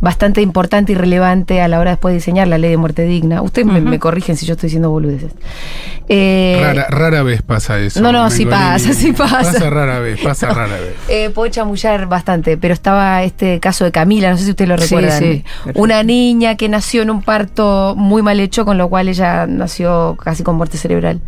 bastante 0.00 0.42
importante 0.42 0.92
y 0.92 0.94
relevante 0.94 1.60
a 1.60 1.68
la 1.68 1.78
hora 1.80 1.90
después 1.92 2.12
de 2.12 2.16
diseñar 2.18 2.48
la 2.48 2.58
ley 2.58 2.70
de 2.70 2.76
muerte 2.76 3.04
digna. 3.04 3.42
Ustedes 3.42 3.66
me, 3.66 3.80
me 3.80 3.98
corrigen 3.98 4.36
si 4.36 4.46
yo 4.46 4.52
estoy 4.54 4.68
diciendo 4.68 4.90
boludeces. 4.90 5.32
Eh, 6.08 6.58
rara, 6.62 6.86
rara 6.90 7.22
vez 7.22 7.40
pasa 7.42 7.78
eso. 7.78 8.00
no, 8.02 8.12
no, 8.12 8.28
sí 8.30 8.44
pasa, 8.44 8.92
sí 8.92 9.12
pasa. 9.12 9.38
Pasa 9.52 9.70
rara 9.70 10.00
vez, 10.00 10.20
pasa 10.20 10.48
rara 10.52 10.74
vez. 10.74 10.94
Eh, 11.08 11.30
puedo 11.30 11.50
chamullar 11.50 12.06
bastante, 12.06 12.56
pero 12.56 12.74
estaba 12.74 13.22
este 13.22 13.60
caso 13.60 13.84
de 13.84 13.92
Camila, 13.92 14.30
no 14.30 14.36
sé 14.38 14.44
si 14.44 14.50
ustedes 14.50 14.68
lo 14.68 14.76
Sí, 14.78 14.82
recuerdan. 14.84 15.18
sí, 15.18 15.44
perfecto. 15.64 15.80
Una 15.82 16.02
niña 16.02 16.56
que 16.56 16.68
nació 16.68 17.02
en 17.02 17.10
un 17.10 17.22
parto 17.22 17.94
muy 17.96 18.22
mal 18.22 18.40
hecho, 18.40 18.64
con 18.64 18.76
lo 18.78 18.88
cual 18.88 19.08
ella 19.08 19.46
nació 19.46 20.16
casi 20.22 20.42
con 20.42 20.56
muerte 20.56 20.76
cerebral. 20.78 21.20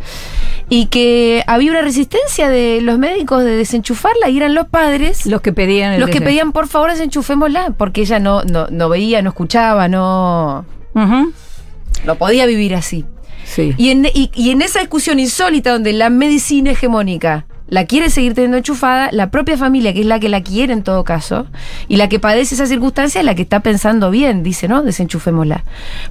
Y 0.69 0.87
que 0.87 1.43
había 1.47 1.71
una 1.71 1.81
resistencia 1.81 2.49
de 2.49 2.79
los 2.81 2.97
médicos 2.99 3.43
de 3.43 3.51
desenchufarla 3.55 4.29
y 4.29 4.37
eran 4.37 4.53
los 4.53 4.67
padres 4.67 5.25
Los 5.25 5.41
que 5.41 5.53
pedían 5.53 5.93
el 5.93 6.01
los 6.01 6.09
que 6.09 6.19
pedían 6.21 6.51
por 6.51 6.67
favor 6.67 6.91
desenchufémosla, 6.91 7.71
porque 7.77 8.01
ella 8.01 8.19
no, 8.19 8.43
no, 8.43 8.56
no 8.71 8.89
veía, 8.89 9.21
no 9.21 9.29
escuchaba, 9.29 9.87
no, 9.87 10.65
Ujú, 10.93 11.33
no 12.05 12.15
podía 12.15 12.45
vivir 12.45 12.73
así. 12.73 13.05
Sí. 13.45 13.73
Y 13.77 13.91
en, 13.91 14.05
y, 14.13 14.31
y 14.33 14.49
en 14.49 14.61
esa 14.61 14.79
discusión 14.79 15.19
insólita 15.19 15.71
donde 15.71 15.93
la 15.93 16.09
medicina 16.09 16.71
hegemónica 16.71 17.45
la 17.69 17.85
quiere 17.85 18.09
seguir 18.09 18.33
teniendo 18.33 18.57
enchufada, 18.57 19.09
la 19.11 19.29
propia 19.29 19.57
familia, 19.57 19.93
que 19.93 20.01
es 20.01 20.05
la 20.05 20.19
que 20.19 20.29
la 20.29 20.41
quiere 20.41 20.73
en 20.73 20.83
todo 20.83 21.03
caso, 21.03 21.47
y 21.87 21.97
la 21.97 22.07
que 22.07 22.19
padece 22.19 22.55
esa 22.55 22.65
circunstancia, 22.65 23.19
es 23.19 23.25
la 23.25 23.35
que 23.35 23.41
está 23.41 23.59
pensando 23.59 24.09
bien, 24.09 24.41
dice, 24.41 24.67
¿no? 24.67 24.83
Desenchufémosla. 24.83 25.63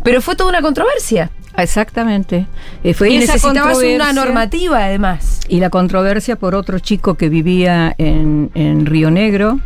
Pero 0.02 0.20
fue 0.20 0.36
toda 0.36 0.50
una 0.50 0.60
controversia. 0.60 1.30
Exactamente. 1.56 2.46
Eh, 2.84 2.92
fue 2.92 3.10
y 3.10 3.18
necesitabas 3.18 3.78
una 3.78 4.12
normativa, 4.12 4.84
además. 4.84 5.40
Y 5.48 5.60
la 5.60 5.70
controversia 5.70 6.36
por 6.36 6.54
otro 6.54 6.78
chico 6.78 7.14
que 7.14 7.30
vivía 7.30 7.94
en, 7.96 8.50
en 8.54 8.84
Río 8.84 9.10
Negro, 9.10 9.58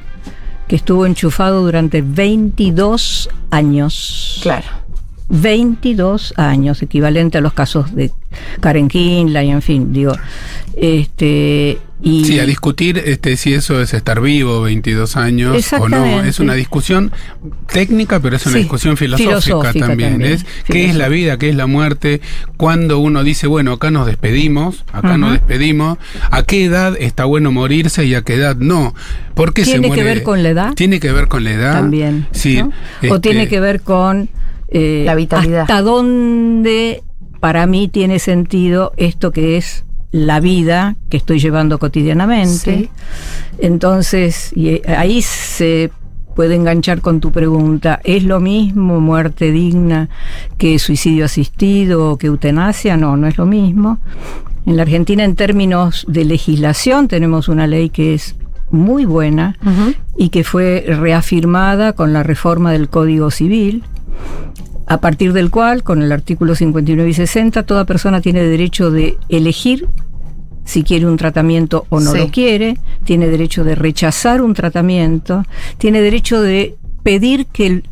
que 0.71 0.77
estuvo 0.77 1.05
enchufado 1.05 1.65
durante 1.65 2.01
22 2.01 3.29
años. 3.51 4.39
Claro. 4.41 4.69
22 5.29 6.35
años, 6.37 6.81
equivalente 6.81 7.39
a 7.39 7.41
los 7.41 7.55
casos 7.55 7.93
de 7.93 8.13
Karen 8.61 8.89
Kinley, 8.89 9.51
en 9.51 9.63
fin, 9.63 9.93
digo. 9.93 10.13
Este, 10.77 11.79
y 12.03 12.25
Sí, 12.25 12.39
a 12.39 12.47
discutir 12.47 12.97
este, 13.05 13.37
si 13.37 13.53
eso 13.53 13.83
es 13.83 13.93
estar 13.93 14.21
vivo 14.23 14.63
22 14.63 15.17
años 15.17 15.71
o 15.75 15.89
no. 15.89 16.23
Es 16.23 16.41
una 16.41 16.55
discusión 16.55 17.13
técnica, 17.71 18.21
pero 18.21 18.37
es 18.37 18.47
una 18.47 18.55
Sí, 18.55 18.61
discusión 18.61 18.97
filosófica, 18.97 19.41
filosófica 19.41 19.87
también. 19.87 20.11
también, 20.13 20.33
Es 20.33 20.47
qué 20.65 20.87
es 20.89 20.95
la 20.97 21.09
vida, 21.09 21.37
qué 21.39 21.51
es 21.51 21.57
la 21.57 21.67
muerte, 21.67 22.21
cuando 22.57 22.99
uno 22.99 23.23
dice, 23.25 23.47
bueno, 23.47 23.73
acá 23.73 23.91
nos 23.91 24.07
despedimos, 24.07 24.85
acá 24.93 25.19
nos 25.19 25.33
despedimos, 25.33 25.99
a 26.31 26.43
qué 26.45 26.65
edad 26.65 26.97
está 26.99 27.25
bueno 27.27 27.53
morirse 27.53 28.07
y 28.07 28.15
a 28.15 28.23
qué 28.23 28.35
edad 28.35 28.57
no. 28.57 28.95
¿Por 29.35 29.53
qué 29.53 29.65
se 29.65 29.73
¿Tiene 29.73 29.89
que 29.89 29.97
muere? 29.97 30.05
ver 30.05 30.23
con 30.23 30.43
la 30.43 30.49
edad? 30.51 30.75
Tiene 30.75 31.01
que 31.01 31.13
ver 31.13 31.29
con 31.29 31.45
la 31.45 31.53
edad. 31.53 31.73
también. 31.75 32.27
Sí. 32.33 32.63
¿no? 32.63 32.69
O 32.69 32.73
este, 33.17 33.21
tiene 33.21 33.49
que 33.49 33.61
ver 33.61 33.83
con 33.83 34.31
eh, 34.69 35.03
La 35.05 35.15
vitalidad. 35.15 35.63
hasta 35.63 35.83
dónde 35.83 37.03
para 37.41 37.67
mí 37.67 37.89
tiene 37.89 38.19
sentido 38.19 38.93
esto 38.97 39.33
que 39.33 39.57
es 39.57 39.85
la 40.13 40.41
vida 40.41 40.97
que 41.09 41.17
estoy 41.17 41.39
llevando 41.39 41.79
cotidianamente. 41.79 42.79
Sí. 42.79 42.91
Entonces, 43.59 44.53
y 44.55 44.69
eh, 44.69 44.83
ahí 44.87 45.23
se 45.23 45.91
puede 46.35 46.55
enganchar 46.55 47.01
con 47.01 47.21
tu 47.21 47.33
pregunta, 47.33 48.01
¿es 48.05 48.25
lo 48.25 48.41
mismo 48.41 49.01
muerte 49.01 49.51
digna 49.51 50.09
que 50.59 50.79
suicidio 50.79 51.25
asistido 51.25 52.11
o 52.11 52.17
que 52.19 52.29
eutanasia? 52.29 52.97
No, 52.97 53.17
no 53.17 53.27
es 53.27 53.37
lo 53.37 53.47
mismo. 53.47 53.99
En 54.67 54.77
la 54.77 54.83
Argentina, 54.83 55.25
en 55.25 55.37
términos 55.37 56.05
de 56.09 56.25
legislación, 56.25 57.09
tenemos 57.09 57.49
una 57.49 57.67
ley 57.67 57.91
que 57.91 58.15
es 58.15 58.37
muy 58.71 59.05
buena 59.05 59.57
y 60.17 60.29
que 60.29 60.45
fue 60.45 60.85
reafirmada 60.87 61.93
con 61.93 62.13
la 62.13 62.23
reforma 62.23 62.71
del 62.73 62.89
Código 62.89 63.31
Civil, 63.31 63.83
a 64.91 64.99
partir 65.01 65.33
del 65.33 65.51
cual, 65.51 65.85
con 65.85 66.03
el 66.03 66.11
artículo 66.11 66.57
59 66.57 67.09
y 67.11 67.15
60, 67.15 67.63
toda 67.63 67.85
persona 67.85 68.21
tiene 68.21 68.43
derecho 68.43 68.91
de 68.91 69.17
elegir 69.29 69.87
si 70.65 70.83
quiere 70.83 71.07
un 71.07 71.17
tratamiento 71.17 71.87
o 71.91 72.01
no 72.01 72.11
Sí. 72.11 72.19
lo 72.19 72.29
quiere, 72.31 72.77
tiene 73.05 73.29
derecho 73.29 73.63
de 73.63 73.77
rechazar 73.77 74.43
un 74.43 74.53
tratamiento, 74.53 75.45
tiene 75.79 76.01
derecho 76.01 76.43
de 76.43 76.77
pedir 77.05 77.47
que 77.47 77.85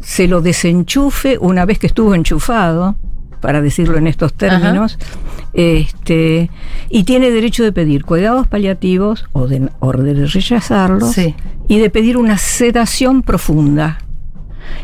se 0.00 0.26
lo 0.26 0.40
desenchufe 0.40 1.38
una 1.38 1.64
vez 1.66 1.78
que 1.78 1.86
estuvo 1.86 2.16
enchufado, 2.16 2.96
para 3.40 3.60
decirlo 3.62 3.96
en 3.96 4.08
estos 4.08 4.34
términos, 4.34 4.98
este, 5.54 6.50
y 6.88 7.04
tiene 7.04 7.30
derecho 7.30 7.62
de 7.62 7.72
pedir 7.72 8.04
cuidados 8.04 8.48
paliativos 8.48 9.26
o 9.32 9.46
de, 9.46 9.68
o 9.78 9.92
de 9.92 10.26
rechazarlos 10.26 11.12
Sí. 11.12 11.34
y 11.68 11.78
de 11.78 11.90
pedir 11.90 12.16
una 12.16 12.38
sedación 12.38 13.22
profunda. 13.22 13.98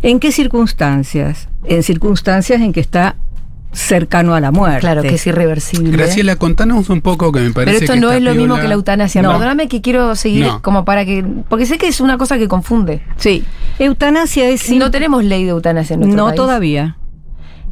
¿En 0.02 0.20
qué 0.20 0.32
circunstancias? 0.32 1.48
En 1.64 1.82
circunstancias 1.82 2.60
en 2.60 2.72
que 2.72 2.80
está 2.80 3.16
cercano 3.72 4.34
a 4.34 4.40
la 4.40 4.50
muerte. 4.52 4.80
Claro, 4.80 5.02
que 5.02 5.14
es 5.16 5.26
irreversible. 5.26 5.90
Graciela, 5.90 6.36
contanos 6.36 6.88
un 6.88 7.02
poco 7.02 7.30
que 7.32 7.40
me 7.40 7.50
parece 7.52 7.80
Pero 7.80 7.84
esto 7.84 7.94
que 7.94 8.00
no 8.00 8.12
es 8.12 8.22
lo 8.22 8.34
mismo 8.34 8.56
que 8.56 8.68
la 8.68 8.74
eutanasia. 8.74 9.20
No. 9.22 9.32
Perdóname 9.32 9.68
que 9.68 9.82
quiero 9.82 10.14
seguir 10.16 10.46
No. 10.46 10.62
como 10.62 10.84
para 10.84 11.04
que. 11.04 11.24
Porque 11.48 11.66
sé 11.66 11.76
que 11.76 11.86
es 11.88 12.00
una 12.00 12.16
cosa 12.16 12.38
que 12.38 12.48
confunde. 12.48 13.02
Sí. 13.16 13.44
Eutanasia 13.78 14.48
es 14.48 14.70
No 14.70 14.90
tenemos 14.90 15.24
ley 15.24 15.44
de 15.44 15.50
eutanasia 15.50 15.94
en 15.94 16.00
nuestro 16.00 16.16
No 16.16 16.26
país. 16.28 16.36
todavía. 16.36 16.96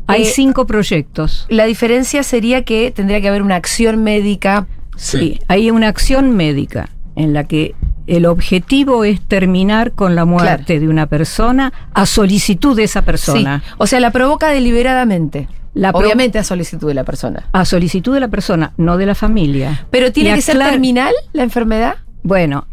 Hay 0.07 0.23
Eh, 0.25 0.27
cinco 0.27 0.67
proyectos. 0.67 1.47
La 1.49 1.65
diferencia 1.65 2.23
sería 2.23 2.65
que 2.65 2.91
tendría 2.91 3.23
que 3.23 3.29
haber 3.29 3.41
una 3.41 3.57
acción 3.57 4.03
médica. 4.05 4.67
Sí. 4.97 5.41
Hay 5.49 5.71
una 5.71 5.89
acción 5.89 6.37
médica 6.37 6.91
en 7.17 7.33
la 7.33 7.45
que 7.45 7.75
el 8.07 8.27
objetivo 8.27 9.05
es 9.05 9.21
terminar 9.21 9.93
con 9.93 10.15
la 10.15 10.25
muerte 10.25 10.79
de 10.81 10.89
una 10.89 11.07
persona 11.07 11.73
a 11.95 12.07
solicitud 12.07 12.77
de 12.77 12.85
esa 12.85 13.03
persona. 13.03 13.63
Sí. 13.65 13.73
O 13.79 13.87
sea, 13.87 14.01
la 14.01 14.11
provoca 14.11 14.49
deliberadamente. 14.51 15.49
La 15.75 15.91
Obviamente 15.91 16.39
a 16.39 16.45
solicitud 16.45 16.87
de 16.87 16.95
la 16.95 17.03
persona. 17.05 17.49
A 17.53 17.65
solicitud 17.65 18.15
de 18.15 18.21
la 18.21 18.29
persona, 18.29 18.73
no 18.77 18.97
de 18.97 19.07
la 19.07 19.15
familia. 19.17 19.87
Pero 19.91 20.13
tiene 20.13 20.31
Y 20.31 20.35
que 20.35 20.41
ser 20.43 20.59
terminal 20.59 21.13
la 21.33 21.43
enfermedad. 21.43 21.97
Bueno, 22.23 22.67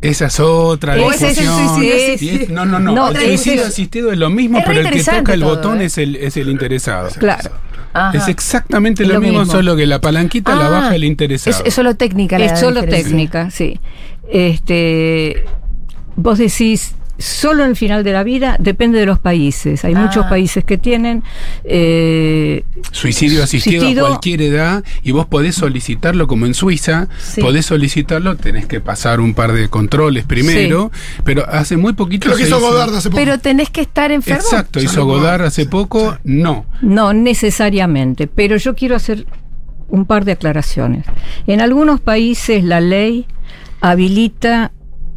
Esa 0.00 0.26
es 0.26 0.38
otra 0.38 0.94
O 0.96 1.10
ese 1.10 1.30
es 1.30 1.38
el 1.38 1.46
suicidio, 1.46 1.94
sí, 2.18 2.18
sí. 2.18 2.46
No, 2.52 2.64
no, 2.66 2.78
no. 2.78 2.92
No, 2.94 3.08
el 3.08 3.16
suicidio 3.38 3.62
es- 3.62 3.68
asistido 3.68 4.12
es 4.12 4.18
lo 4.18 4.30
mismo, 4.30 4.58
Es 4.58 4.64
pero 4.66 4.80
el 4.82 4.90
que 4.90 5.02
toca 5.02 5.32
el 5.34 5.40
todo, 5.40 5.56
botón 5.56 5.80
¿eh? 5.80 5.86
es, 5.86 5.98
el, 5.98 6.14
es 6.16 6.36
el 6.36 6.48
interesado. 6.48 7.08
claro. 7.18 7.50
Ajá. 7.96 8.18
Es 8.18 8.26
exactamente 8.26 9.04
lo, 9.06 9.14
lo 9.14 9.20
mismo, 9.20 9.38
mismo. 9.40 9.52
solo 9.52 9.76
que 9.76 9.86
la 9.86 10.00
palanquita 10.00 10.56
la 10.56 10.66
Ah, 10.66 10.70
baja 10.70 10.94
el 10.96 11.04
interesado. 11.04 11.56
Es, 11.58 11.62
es 11.64 11.74
solo 11.74 11.94
técnica 11.94 12.38
la 12.40 12.46
Es 12.46 12.58
solo 12.58 12.82
técnica, 12.82 13.50
sí. 13.52 13.78
Este, 14.30 15.44
vos 16.16 16.38
decís, 16.38 16.94
solo 17.16 17.64
el 17.64 17.76
final 17.76 18.02
de 18.02 18.12
la 18.12 18.24
vida 18.24 18.56
depende 18.58 18.98
de 18.98 19.06
los 19.06 19.20
países. 19.20 19.84
Hay 19.84 19.94
Ah. 19.94 20.00
muchos 20.00 20.26
países 20.26 20.64
que 20.64 20.78
tienen 20.78 21.22
eh, 21.62 22.64
Suicidio 22.90 23.44
asistido, 23.44 23.82
Asistido. 23.82 24.06
a 24.06 24.08
cualquier 24.08 24.42
edad 24.42 24.82
y 25.04 25.12
vos 25.12 25.26
podés 25.26 25.54
solicitarlo 25.54 26.26
como 26.26 26.46
en 26.46 26.54
Suiza, 26.54 27.08
Sí. 27.20 27.40
podés 27.40 27.66
solicitarlo, 27.66 28.36
tenés 28.36 28.66
que 28.66 28.80
pasar 28.80 29.20
un 29.20 29.34
par 29.34 29.52
de 29.52 29.68
controles 29.68 30.24
primero, 30.24 30.90
pero 31.24 31.48
hace 31.48 31.76
muy 31.76 31.92
poquito 31.92 32.24
Creo 32.26 32.36
que 32.36 32.42
se 32.44 32.48
hizo 32.48 32.58
hizo- 32.58 32.66
Godard 32.70 32.94
hace 32.96 33.10
poco. 33.10 33.20
Pero 33.22 33.38
tenés 33.38 33.70
que 33.70 33.80
estar 33.82 34.10
enfermo. 34.10 34.40
Exacto, 34.42 34.80
hizo 34.80 35.04
Godard 35.06 35.42
hace 35.42 35.66
poco, 35.66 36.18
no. 36.24 36.66
No 36.82 37.12
necesariamente, 37.12 38.26
pero 38.26 38.56
yo 38.56 38.74
quiero 38.74 38.96
hacer 38.96 39.26
un 39.88 40.04
par 40.06 40.24
de 40.24 40.32
aclaraciones. 40.32 41.04
En 41.46 41.60
algunos 41.60 42.00
países 42.00 42.64
la 42.64 42.80
ley 42.80 43.26
habilita 43.90 44.72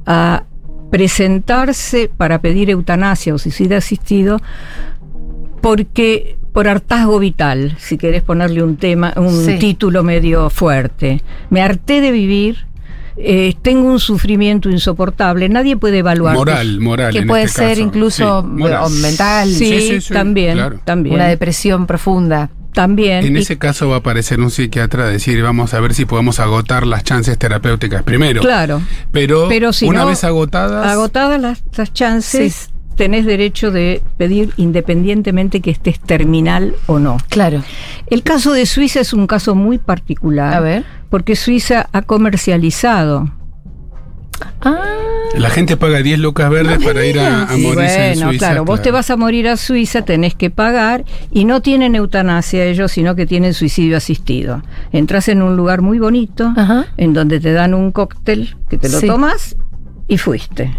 a 0.06 0.44
presentarse 0.92 2.10
para 2.16 2.40
pedir 2.42 2.70
eutanasia 2.70 3.34
o 3.34 3.38
suicidio 3.38 3.78
asistido 3.78 4.40
porque 5.62 6.38
por 6.54 6.68
hartazgo 6.68 7.20
vital, 7.20 7.76
si 7.78 7.98
querés 7.98 8.24
ponerle 8.24 8.64
un 8.64 8.78
tema, 8.78 9.14
un 9.16 9.46
Sí. 9.46 9.58
título 9.60 10.04
medio 10.04 10.50
fuerte. 10.50 11.22
Me 11.50 11.62
harté 11.62 12.02
de 12.02 12.12
vivir, 12.12 12.66
eh, 13.16 13.54
tengo 13.62 13.90
un 13.92 14.00
sufrimiento 14.00 14.70
insoportable, 14.70 15.50
nadie 15.50 15.78
puede 15.78 16.00
evaluar 16.00 16.36
Moral, 16.36 16.80
moral. 16.80 17.14
que 17.14 17.20
en 17.20 17.28
puede 17.28 17.44
este 17.44 17.60
ser 17.62 17.70
caso. 17.70 17.82
incluso 17.82 18.42
Sí, 18.42 18.48
moral. 18.48 18.84
o 18.86 18.90
mental, 18.90 19.50
Sí, 19.50 20.00
también, 20.12 20.54
claro. 20.56 20.80
también, 20.84 21.16
una 21.16 21.28
depresión 21.28 21.86
profunda. 21.86 22.50
También. 22.78 23.26
En 23.26 23.36
Y- 23.36 23.40
ese 23.40 23.58
caso 23.58 23.90
va 23.90 23.96
a 23.96 24.00
aparecer 24.00 24.40
un 24.40 24.52
psiquiatra 24.52 25.06
a 25.06 25.08
decir, 25.08 25.42
vamos 25.42 25.74
a 25.74 25.80
ver 25.80 25.96
si 25.96 26.06
podemos 26.06 26.40
agotar 26.40 26.86
las 26.86 27.04
chances 27.04 27.36
terapéuticas 27.40 28.04
primero. 28.04 28.40
claro. 28.42 28.82
Pero, 29.12 29.48
Pero 29.50 29.74
si 29.74 29.88
una 29.88 30.02
no, 30.02 30.08
vez 30.08 30.24
agotadas, 30.24 30.86
agotadas 30.88 31.42
las, 31.42 31.64
las 31.76 31.92
chances, 31.92 32.70
tenés 32.96 33.26
derecho 33.26 33.72
de 33.72 34.04
pedir 34.18 34.54
independientemente 34.58 35.60
que 35.60 35.72
estés 35.72 36.00
terminal 36.00 36.76
o 36.86 37.00
no. 37.00 37.18
Claro. 37.30 37.64
El 38.12 38.22
caso 38.22 38.54
de 38.54 38.68
Suiza 38.68 39.00
es 39.00 39.12
un 39.12 39.26
caso 39.26 39.56
muy 39.56 39.80
particular. 39.80 40.54
A 40.54 40.60
ver. 40.60 40.84
Porque 41.10 41.36
Suiza 41.36 41.90
ha 41.94 42.04
comercializado. 42.04 43.32
Ah, 44.62 44.76
La 45.36 45.50
gente 45.52 45.78
paga 45.78 46.02
10 46.02 46.20
lucas 46.20 46.50
verdes 46.50 46.84
para 46.84 47.06
ir 47.06 47.20
a, 47.20 47.44
a 47.44 47.58
morirse 47.58 48.08
en 48.08 48.14
bueno, 48.16 48.30
Suiza. 48.32 48.46
claro, 48.48 48.66
vos 48.66 48.82
te 48.82 48.90
vas 48.92 49.10
a 49.12 49.18
morir 49.18 49.48
a 49.48 49.56
Suiza, 49.58 50.02
tenés 50.04 50.34
que 50.34 50.50
pagar 50.50 51.06
y 51.32 51.46
no 51.46 51.62
tienen 51.62 51.94
eutanasia 51.96 52.66
ellos, 52.66 52.92
sino 52.92 53.16
que 53.16 53.28
tienen 53.28 53.54
suicidio 53.54 53.98
asistido. 53.98 54.64
Entras 54.92 55.28
en 55.28 55.44
un 55.44 55.56
lugar 55.56 55.82
muy 55.82 56.00
bonito, 56.00 56.54
Ajá. 56.58 56.88
en 56.98 57.14
donde 57.14 57.40
te 57.40 57.54
dan 57.54 57.74
un 57.76 57.92
cóctel 57.92 58.56
que 58.70 58.78
te 58.80 58.90
lo 58.90 59.00
Sí. 59.00 59.06
tomas 59.08 59.56
y 60.08 60.18
fuiste. 60.18 60.76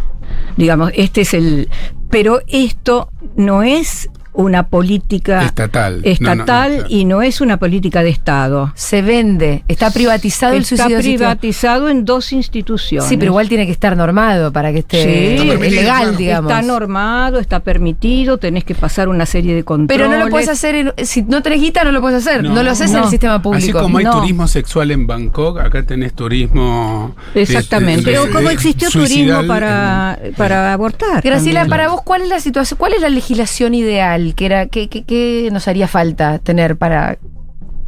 Digamos, 0.57 0.90
este 0.95 1.21
es 1.21 1.35
el... 1.35 1.69
Pero 2.11 2.40
esto 2.49 3.11
no 3.37 3.62
es 3.62 4.09
una 4.33 4.65
política 4.69 5.43
Estatal. 5.45 5.97
No, 5.97 6.01
no, 6.05 6.11
estatal 6.13 6.37
no, 6.73 6.77
claro. 6.79 6.87
y 6.89 7.05
no 7.05 7.23
es 7.23 7.41
una 7.41 7.57
política 7.59 8.03
de 8.03 8.11
Estado. 8.11 8.73
se 8.75 9.03
vende. 9.03 9.65
Está 9.69 9.91
privatizado 9.91 10.53
el 10.55 10.63
Está 10.63 10.77
suicidio 10.77 10.99
asistido. 10.99 11.19
privatizado 11.19 11.89
en 11.89 12.05
dos 12.05 12.33
instituciones. 12.33 13.09
Sí, 13.09 13.17
pero 13.17 13.31
igual 13.33 13.49
tiene 13.49 13.67
que 13.67 13.73
estar 13.73 13.97
normado 13.97 14.53
para 14.53 14.73
que 14.73 14.79
esté 14.81 15.03
Sí, 15.05 15.43
Está 15.51 15.55
es 15.67 15.73
legal, 15.73 16.03
claro. 16.03 16.17
digamos. 16.17 16.53
Está 16.53 16.63
normado, 16.63 17.39
está 17.39 17.61
permitido, 17.61 18.39
tenés 18.39 18.65
que 18.65 18.75
pasar 18.75 19.09
una 19.09 19.27
serie 19.27 19.55
de 19.55 19.65
controles. 19.65 20.07
Pero 20.07 20.19
no 20.19 20.25
lo 20.25 20.31
puedes 20.31 20.49
hacer, 20.49 20.75
en- 20.75 20.93
si 21.05 21.23
no 21.23 21.43
tenés 21.43 21.61
guita 21.61 21.85
no 21.85 21.93
lo 21.93 22.01
puedes 22.01 22.27
hacer, 22.27 22.43
no, 22.45 22.63
lo 22.63 22.71
haces 22.71 22.91
en 22.91 22.99
no. 22.99 23.05
el 23.05 23.11
sistema 23.11 23.35
Así 23.35 23.43
público. 23.43 23.81
como 23.81 23.99
hay 23.99 24.05
No. 24.05 24.21
turismo 24.21 24.47
sexual 24.49 24.91
en 24.91 25.07
Bangkok, 25.07 25.59
acá 25.59 25.83
tenés 25.85 26.13
turismo. 26.15 27.15
de- 27.35 27.43
Exactamente. 27.43 28.03
de- 28.03 28.13
Pero 28.13 28.25
de- 28.27 28.31
como 28.33 28.51
existió 28.51 28.91
turismo 28.91 29.47
para, 29.47 30.19
en- 30.23 30.35
para 30.35 30.73
abortar. 30.73 31.23
Graciela, 31.23 31.61
también. 31.61 31.69
para 31.71 31.89
vos, 31.89 32.03
¿cuál 32.03 32.23
es 32.23 32.29
la 32.29 32.41
situación, 32.41 32.79
cuál 32.79 32.93
es 32.95 33.01
la 33.01 33.09
legislación 33.09 33.75
ideal 33.75 34.28
que 34.35 34.47
era, 34.47 34.67
que, 34.67 34.89
que- 34.89 35.05
que 35.05 35.49
nos 35.53 35.69
haría 35.69 35.89
falta 35.89 36.39
tener 36.39 36.77
para 36.77 37.19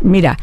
Mira, 0.03 0.39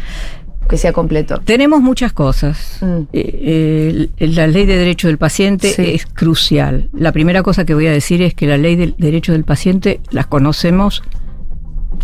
que 0.70 0.78
sea 0.78 0.94
completo? 0.94 1.40
tenemos 1.46 1.82
muchas 1.82 2.14
cosas. 2.14 2.78
Mm. 2.82 3.02
Eh, 3.14 4.10
eh, 4.18 4.28
la 4.28 4.48
ley 4.48 4.66
de 4.66 4.78
derecho 4.78 5.08
del 5.08 5.18
paciente 5.18 5.72
Sí. 5.74 5.84
es 5.96 6.06
crucial. 6.06 6.90
La 6.94 7.12
primera 7.12 7.42
cosa 7.44 7.66
que 7.66 7.74
voy 7.74 7.88
a 7.88 7.92
decir 7.92 8.22
es 8.22 8.34
que 8.34 8.48
la 8.48 8.58
ley 8.58 8.76
del 8.76 8.96
derecho 8.98 9.32
del 9.32 9.44
paciente 9.46 10.00
las 10.12 10.28
conocemos 10.28 11.04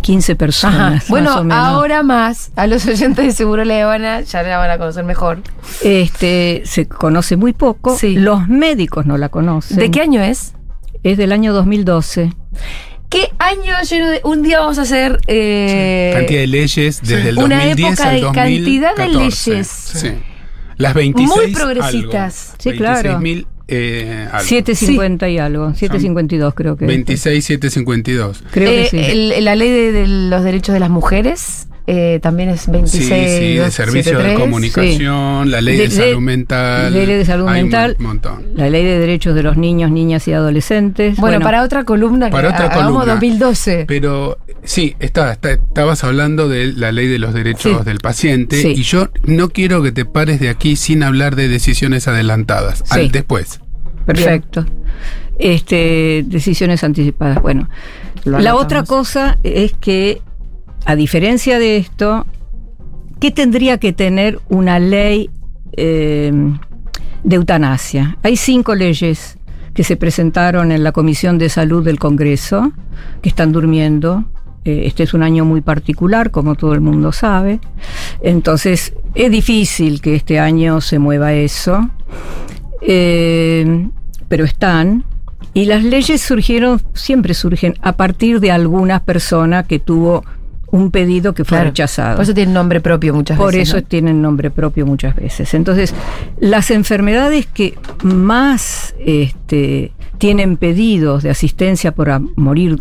15 0.02 0.34
personas. 0.36 0.92
Más 0.94 1.08
Bueno, 1.08 1.38
o 1.40 1.44
menos. 1.44 1.56
ahora 1.64 2.02
más, 2.02 2.50
a 2.56 2.66
los 2.66 2.84
oyentes 2.88 3.24
de 3.24 3.32
Seguro 3.32 3.62
Habana 3.62 4.22
ya 4.22 4.42
la 4.42 4.58
van 4.58 4.70
a 4.70 4.78
conocer 4.78 5.04
mejor. 5.04 5.38
Este, 5.82 6.62
se 6.64 6.86
conoce 6.88 7.36
muy 7.36 7.52
poco. 7.52 7.96
Sí. 7.96 8.16
Los 8.16 8.48
médicos 8.48 9.06
no 9.06 9.16
la 9.18 9.28
conocen. 9.28 9.76
¿De 9.78 9.90
qué 9.90 10.00
año 10.00 10.20
es? 10.22 10.54
Es 11.04 11.18
del 11.18 11.32
año 11.32 11.52
2012. 11.52 12.32
¿Qué 13.14 13.30
año 13.38 13.74
lleno 13.88 14.10
de- 14.10 14.20
un 14.24 14.42
día 14.42 14.58
vamos 14.60 14.78
a 14.78 14.82
hacer 14.82 15.20
eh, 15.28 16.10
Cantidad 16.14 16.40
de 16.40 16.46
leyes 16.48 17.00
desde 17.02 17.28
el 17.28 17.38
una 17.38 17.56
2010 17.66 17.88
época 17.92 18.08
al 18.08 18.14
de 18.16 18.20
2014. 18.22 18.56
cantidad 18.56 18.96
de 18.96 19.08
leyes. 19.08 19.68
Sí. 19.68 20.08
Las 20.76 20.94
26 20.94 21.28
Muy 21.44 21.52
progresistas. 21.54 22.46
algo. 22.50 22.56
Sí, 22.58 22.72
claro. 22.72 23.20
26.000, 23.20 23.46
eh, 23.68 24.26
algo. 24.32 24.44
750 24.48 25.28
y 25.28 25.38
algo. 25.38 25.68
752 25.74 26.54
creo 26.54 26.76
que. 26.76 26.84
es. 26.86 26.88
26, 26.88 27.44
752. 27.44 28.42
Creo 28.50 28.68
Eh, 28.70 28.88
que 28.90 29.04
sí. 29.04 29.10
el- 29.32 29.44
la 29.44 29.54
ley 29.54 29.70
de, 29.70 29.92
de 29.92 30.06
los 30.08 30.42
derechos 30.42 30.72
de 30.72 30.80
las 30.80 30.90
mujeres 30.90 31.68
eh, 31.86 32.18
también 32.22 32.48
es 32.48 32.66
26. 32.70 33.04
Sí, 33.04 33.38
sí, 33.38 33.54
de 33.56 33.70
servicio 33.70 34.12
de 34.18 34.34
273. 34.34 34.38
comunicación, 34.40 35.50
la 35.50 35.60
ley 35.60 35.76
de, 35.76 35.82
De- 35.82 35.88
de- 35.88 35.94
salud 35.94 36.20
mental. 36.20 36.92
ley 36.94 37.06
de 37.06 37.24
salud 37.24 37.46
hay 37.48 37.62
un 37.62 37.68
mental. 37.68 37.96
montón. 37.98 38.46
La 38.54 38.70
ley 38.70 38.84
de 38.84 38.98
derechos 38.98 39.34
de 39.34 39.42
los 39.42 39.56
niños, 39.56 39.90
niñas 39.90 40.26
y 40.28 40.32
adolescentes. 40.32 41.16
Bueno, 41.18 41.40
para 41.40 41.62
otra 41.62 41.84
columna 41.84 42.30
Para 42.30 42.48
que 42.48 42.54
otra 42.54 42.66
hagamos 42.66 42.92
columna. 42.92 43.12
2012. 43.14 43.84
Pero 43.86 44.38
sí, 44.62 44.96
está, 44.98 45.32
está- 45.32 45.52
estabas 45.52 46.04
hablando 46.04 46.48
de 46.48 46.72
la 46.72 46.90
ley 46.92 47.06
de 47.06 47.18
los 47.18 47.34
derechos 47.34 47.78
Sí. 47.80 47.84
del 47.84 47.98
paciente 47.98 48.62
Sí. 48.62 48.68
y 48.76 48.82
yo 48.82 49.08
no 49.24 49.50
quiero 49.50 49.82
que 49.82 49.92
te 49.92 50.04
pares 50.06 50.40
de 50.40 50.48
aquí 50.48 50.76
sin 50.76 51.02
hablar 51.02 51.36
de 51.36 51.48
decisiones 51.48 52.08
adelantadas. 52.08 52.78
Sí. 52.78 52.84
Al 53.00 53.10
después. 53.12 53.60
Perfecto. 54.06 54.64
Este, 55.38 56.24
decisiones 56.26 56.84
anticipadas. 56.84 57.42
Bueno, 57.42 57.68
la 58.24 58.54
otra 58.54 58.84
cosa 58.84 59.38
es 59.42 59.72
que, 59.80 60.22
a 60.84 60.96
diferencia 60.96 61.58
de 61.58 61.76
esto, 61.76 62.26
¿qué 63.20 63.30
tendría 63.30 63.78
que 63.78 63.92
tener 63.92 64.40
una 64.48 64.78
ley 64.78 65.30
eh, 65.76 66.32
de 67.22 67.36
eutanasia? 67.36 68.18
Hay 68.22 68.36
cinco 68.36 68.74
leyes 68.74 69.38
que 69.72 69.82
se 69.82 69.96
presentaron 69.96 70.72
en 70.72 70.84
la 70.84 70.92
Comisión 70.92 71.38
de 71.38 71.48
Salud 71.48 71.84
del 71.84 71.98
Congreso, 71.98 72.72
que 73.22 73.28
están 73.28 73.52
durmiendo. 73.52 74.24
Eh, 74.64 74.82
Este 74.86 75.02
es 75.02 75.14
un 75.14 75.22
año 75.22 75.44
muy 75.44 75.60
particular, 75.60 76.30
como 76.30 76.54
todo 76.54 76.74
el 76.74 76.80
mundo 76.80 77.12
sabe. 77.12 77.60
Entonces, 78.22 78.94
es 79.14 79.30
difícil 79.30 80.00
que 80.00 80.14
este 80.14 80.38
año 80.38 80.80
se 80.80 80.98
mueva 80.98 81.32
eso. 81.32 81.90
Eh, 82.82 83.88
pero 84.28 84.44
están. 84.44 85.04
Y 85.54 85.66
las 85.66 85.84
leyes 85.84 86.20
surgieron, 86.20 86.80
siempre 86.94 87.34
surgen, 87.34 87.74
a 87.80 87.96
partir 87.96 88.40
de 88.40 88.50
alguna 88.50 89.00
persona 89.00 89.62
que 89.64 89.78
tuvo 89.78 90.24
un 90.74 90.90
pedido 90.90 91.34
que 91.34 91.44
fue 91.44 91.58
Claro. 91.58 91.70
rechazado. 91.70 92.16
Por 92.16 92.24
eso 92.24 92.34
tiene 92.34 92.52
nombre 92.52 92.80
propio 92.80 93.14
muchas 93.14 93.38
Por 93.38 93.52
veces. 93.52 93.68
eso 93.68 93.76
¿no? 93.76 93.82
tienen 93.84 94.20
nombre 94.20 94.50
propio 94.50 94.84
muchas 94.86 95.14
veces. 95.14 95.54
Entonces, 95.54 95.94
las 96.40 96.72
enfermedades 96.72 97.46
que 97.46 97.74
más 98.02 98.92
este, 98.98 99.92
tienen 100.18 100.56
pedidos 100.56 101.22
de 101.22 101.30
asistencia 101.30 101.92
por 101.92 102.10
a- 102.10 102.20
morir 102.34 102.80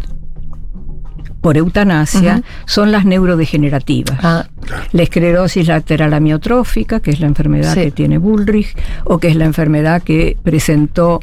por 1.41 1.57
eutanasia 1.57 2.41
son 2.65 2.91
las 2.91 3.05
neurodegenerativas. 3.05 4.17
Ah, 4.23 4.47
La 4.93 5.03
esclerosis 5.03 5.67
lateral 5.67 6.13
amiotrófica, 6.13 6.99
que 7.01 7.11
es 7.11 7.19
la 7.19 7.27
enfermedad 7.27 7.73
Sí. 7.73 7.81
que 7.81 7.91
tiene 7.91 8.17
Bullrich, 8.17 8.75
o 9.03 9.19
que 9.19 9.27
es 9.27 9.35
la 9.35 9.45
enfermedad 9.45 10.01
que 10.01 10.35
presentó 10.41 11.19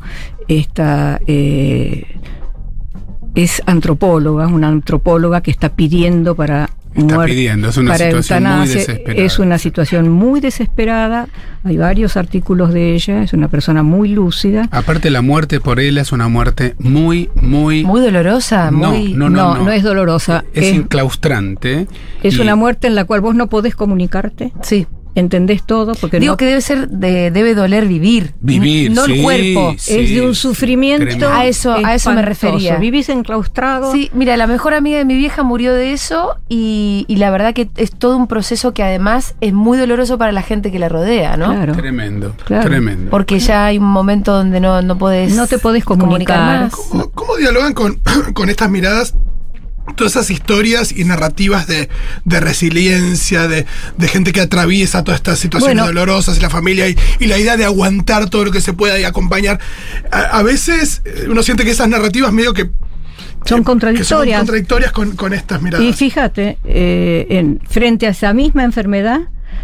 esta... 0.46 1.20
eh, 1.26 2.04
es 3.34 3.62
antropóloga, 3.66 4.46
una 4.48 4.68
antropóloga 4.68 5.40
que 5.40 5.50
está 5.50 5.70
pidiendo 5.70 6.34
para 6.34 6.70
Está 6.94 7.14
muerte- 7.14 7.34
pidiendo, 7.34 7.68
es 7.68 7.76
una 7.76 7.92
para 7.92 8.06
situación 8.06 8.42
muy 8.44 8.66
desesperada. 8.68 9.22
Es 9.24 9.38
una 9.38 9.58
situación 9.58 10.08
muy 10.08 10.40
desesperada. 10.40 11.28
Hay 11.62 11.76
varios 11.76 12.16
artículos 12.16 12.72
de 12.74 12.94
ella. 12.94 13.22
Es 13.22 13.32
una 13.32 13.46
persona 13.48 13.84
muy 13.84 14.08
lúcida. 14.08 14.68
Aparte, 14.72 15.08
la 15.10 15.22
muerte 15.22 15.60
por 15.60 15.78
él 15.78 15.98
es 15.98 16.10
una 16.10 16.26
muerte 16.26 16.74
muy, 16.80 17.30
muy. 17.36 17.84
muy 17.84 18.00
dolorosa, 18.00 18.72
No, 18.72 18.90
muy. 18.90 19.12
no, 19.14 19.30
No, 19.30 19.56
no, 19.56 19.70
es 19.70 19.84
dolorosa. 19.84 20.44
es 20.52 20.64
Es, 20.66 20.74
inclaustrante. 20.74 21.86
es 22.24 22.34
y- 22.36 22.40
una 22.40 22.56
muerte 22.56 22.88
en 22.88 22.96
la 22.96 23.04
cual 23.04 23.20
vos 23.20 23.36
no 23.36 23.48
podés 23.48 23.76
comunicarte. 23.76 24.52
Sí. 24.62 24.86
¿Entendés 25.14 25.64
todo? 25.64 25.94
Porque 25.94 26.20
Digo 26.20 26.35
no 26.35 26.37
que 26.37 26.46
debe 26.46 26.61
ser, 26.61 26.88
de- 26.88 27.31
debe 27.31 27.55
doler 27.55 27.87
vivir. 27.88 28.33
Vivir, 28.40 28.92
No 28.92 29.05
sí, 29.07 29.12
el 29.14 29.23
cuerpo. 29.23 29.75
sí, 29.79 29.99
es 29.99 30.11
de 30.11 30.25
un 30.27 30.35
sufrimiento. 30.35 31.05
tremendo. 31.05 31.29
A 31.31 31.46
eso- 31.46 31.75
a 31.85 31.94
eso 31.94 32.12
me 32.12 32.23
refería. 32.23 32.77
Vivís 32.77 33.09
enclaustrado. 33.09 33.92
Sí, 33.92 34.11
mira, 34.14 34.37
la 34.37 34.46
mejor 34.46 34.75
amiga 34.75 34.99
de 34.99 35.05
mi 35.05 35.16
vieja 35.16 35.42
murió 35.42 35.75
de 35.75 35.92
eso 35.92 36.37
y, 36.49 37.05
y 37.09 37.16
la 37.16 37.31
verdad 37.31 37.55
que 37.55 37.68
es 37.77 37.90
todo 37.92 38.16
un 38.16 38.27
proceso 38.29 38.73
que 38.73 38.83
además 38.83 39.35
es 39.40 39.53
muy 39.53 39.79
doloroso 39.79 40.16
para 40.18 40.33
la 40.33 40.42
gente 40.42 40.70
que 40.70 40.79
la 40.79 40.88
rodea, 40.88 41.37
¿no? 41.37 41.53
Claro. 41.53 41.73
Tremendo, 41.75 42.35
Claro. 42.44 42.68
tremendo. 42.68 43.11
Porque 43.11 43.38
ya 43.40 43.66
hay 43.66 43.79
un 43.79 43.85
momento 43.90 44.33
donde 44.33 44.61
no, 44.61 44.81
no 44.83 44.96
podés 44.96 45.35
No 45.35 45.46
te 45.46 45.59
podés 45.59 45.85
comunicar. 45.85 46.38
más. 46.62 46.73
¿Cómo, 46.77 47.11
cómo 47.11 47.37
dialogan 47.37 47.73
con, 47.75 48.01
con 48.35 48.49
estas 48.49 48.70
miradas? 48.70 49.14
Todas 49.96 50.12
esas 50.16 50.31
historias 50.31 50.92
y 50.92 51.05
narrativas 51.05 51.66
de, 51.66 51.88
de 52.24 52.40
resiliencia, 52.40 53.48
de, 53.48 53.66
de 53.96 54.09
gente 54.09 54.33
que 54.33 54.40
atraviesa 54.40 55.05
todas 55.05 55.18
estas 55.20 55.38
situaciones 55.38 55.76
Bueno. 55.76 55.87
dolorosas 55.87 56.38
y 56.38 56.40
la 56.40 56.50
familia 56.50 56.88
y, 56.88 56.96
y 57.18 57.26
la 57.26 57.38
idea 57.38 57.57
de 57.57 57.64
aguantar 57.64 58.31
todo 58.31 58.44
lo 58.46 58.50
que 58.50 58.61
se 58.61 58.72
pueda 58.72 58.98
y 58.98 59.05
acompañar. 59.05 59.59
A, 60.11 60.38
a 60.38 60.42
veces 60.42 61.03
eh, 61.05 61.26
uno 61.29 61.42
siente 61.42 61.64
que 61.64 61.70
esas 61.70 61.88
narrativas 61.88 62.33
medio 62.33 62.53
que, 62.55 62.70
Son 63.44 63.61
que 63.61 63.64
contradictorias. 63.64 64.09
son 64.37 64.46
contradictorias 64.46 64.92
con, 64.92 65.16
con 65.16 65.33
estas 65.33 65.61
miradas. 65.62 65.87
Y 65.87 65.92
fíjate, 65.92 66.59
eh, 66.64 67.26
en, 67.31 67.61
frente 67.68 68.07
a 68.07 68.11
esa 68.11 68.33
misma 68.33 68.64
enfermedad, 68.64 69.20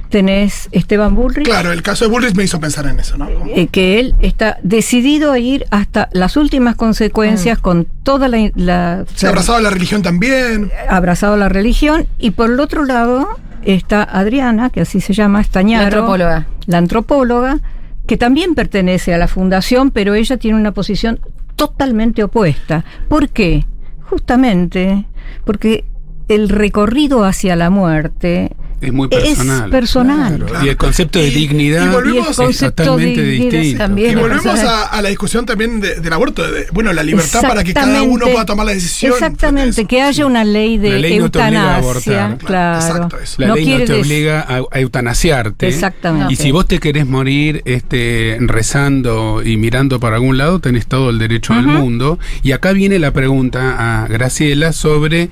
tenés 0.08 0.68
Esteban 0.72 1.14
Bullrich. 1.14 1.46
Claro, 1.46 1.72
el 1.72 1.82
caso 1.82 2.04
de 2.04 2.10
Bullrich 2.10 2.34
me 2.34 2.44
hizo 2.44 2.60
pensar 2.60 2.86
en 2.86 3.00
eso, 3.00 3.16
¿no? 3.18 3.28
Eh, 3.54 3.66
que 3.68 3.98
él 3.98 4.14
está 4.20 4.58
decidido 4.62 5.32
a 5.32 5.38
ir 5.38 5.66
hasta 5.70 6.08
las 6.12 6.36
últimas 6.36 6.74
Mm. 6.74 6.78
consecuencias 6.78 7.58
con 7.58 7.86
toda 8.02 8.28
la, 8.28 8.50
la 8.54 9.04
se 9.14 9.26
ha 9.26 9.30
abrazado 9.30 9.58
a 9.58 9.60
la 9.60 9.70
religión 9.70 10.02
también. 10.02 10.70
abrazado 10.88 11.34
a 11.34 11.36
la 11.36 11.48
religión 11.48 12.06
y 12.18 12.30
por 12.32 12.50
el 12.50 12.60
otro 12.60 12.84
lado 12.84 13.28
está 13.64 14.02
Adriana 14.04 14.70
que 14.70 14.80
así 14.80 15.00
se 15.00 15.12
llama 15.12 15.40
Estañaro 15.40 15.80
La 15.82 15.86
antropóloga. 15.86 16.46
la 16.66 16.78
antropóloga 16.78 17.58
que 18.06 18.16
también 18.16 18.54
pertenece 18.54 19.12
a 19.12 19.18
la 19.18 19.26
fundación 19.26 19.90
pero 19.90 20.14
ella 20.14 20.36
tiene 20.36 20.56
una 20.58 20.70
posición 20.72 21.18
totalmente 21.56 22.22
opuesta 22.22 22.84
¿por 23.08 23.28
qué? 23.28 23.64
justamente 24.08 25.04
porque 25.44 25.84
el 26.28 26.48
recorrido 26.48 27.24
hacia 27.24 27.54
la 27.56 27.70
muerte 27.70 28.55
Es 28.80 28.92
muy 28.92 29.08
Es 29.10 29.18
personal. 29.24 29.70
personal. 29.70 30.44
Claro. 30.46 30.66
Y 30.66 30.68
el 30.68 30.76
concepto 30.76 31.18
de 31.18 31.28
Y- 31.28 31.30
dignidad 31.34 31.86
y 31.86 31.88
volvemos- 31.94 32.38
Y 32.38 32.42
es 32.50 32.60
de 32.60 32.70
totalmente 32.72 33.22
dignidad 33.22 33.50
distinto. 33.52 33.78
también. 33.84 34.10
Y 34.12 34.14
volvemos 34.16 34.42
personal. 34.44 34.66
a, 34.74 34.82
a 34.84 35.02
la 35.02 35.08
discusión 35.08 35.46
también 35.46 35.80
de- 35.80 36.00
del 36.00 36.12
aborto. 36.12 36.50
de- 36.50 36.66
bueno, 36.72 36.92
la 36.92 37.02
libertad 37.02 37.40
para 37.42 37.64
que 37.64 37.72
cada 37.72 38.02
uno 38.02 38.26
pueda 38.26 38.44
tomar 38.44 38.66
la 38.66 38.72
decisión. 38.74 39.12
Exactamente, 39.14 39.86
que 39.86 40.02
haya 40.02 40.26
una 40.26 40.44
ley 40.44 40.76
de 40.78 40.90
La 40.90 40.98
ley 40.98 41.18
no 41.18 41.30
te 41.30 41.38
obliga 41.38 41.76
a 41.76 41.78
eutanasia. 41.78 42.24
abortar. 42.26 42.38
claro. 42.46 42.86
Exacto, 42.86 43.18
eso. 43.18 43.34
La 43.38 43.54
ley 43.54 43.64
no 43.64 43.70
quiere 43.70 43.86
te 43.86 43.92
obliga 44.00 44.40
a, 44.42 44.60
a 44.70 44.80
eutanasiarte. 44.80 45.68
Exactamente. 45.68 46.32
Y 46.32 46.36
si 46.36 46.50
vos 46.52 46.66
te 46.66 46.78
querés 46.78 47.06
morir 47.06 47.62
este, 47.64 48.36
rezando 48.40 49.42
y 49.44 49.56
mirando 49.56 50.00
para 50.00 50.16
algún 50.16 50.36
lado, 50.38 50.58
tenés 50.60 50.86
todo 50.86 51.10
el 51.10 51.18
derecho 51.18 51.54
del 51.54 51.66
mundo. 51.66 52.18
Y 52.42 52.52
acá 52.52 52.72
viene 52.72 52.98
la 52.98 53.12
pregunta 53.12 54.02
a 54.04 54.06
Graciela 54.08 54.72
sobre 54.72 55.30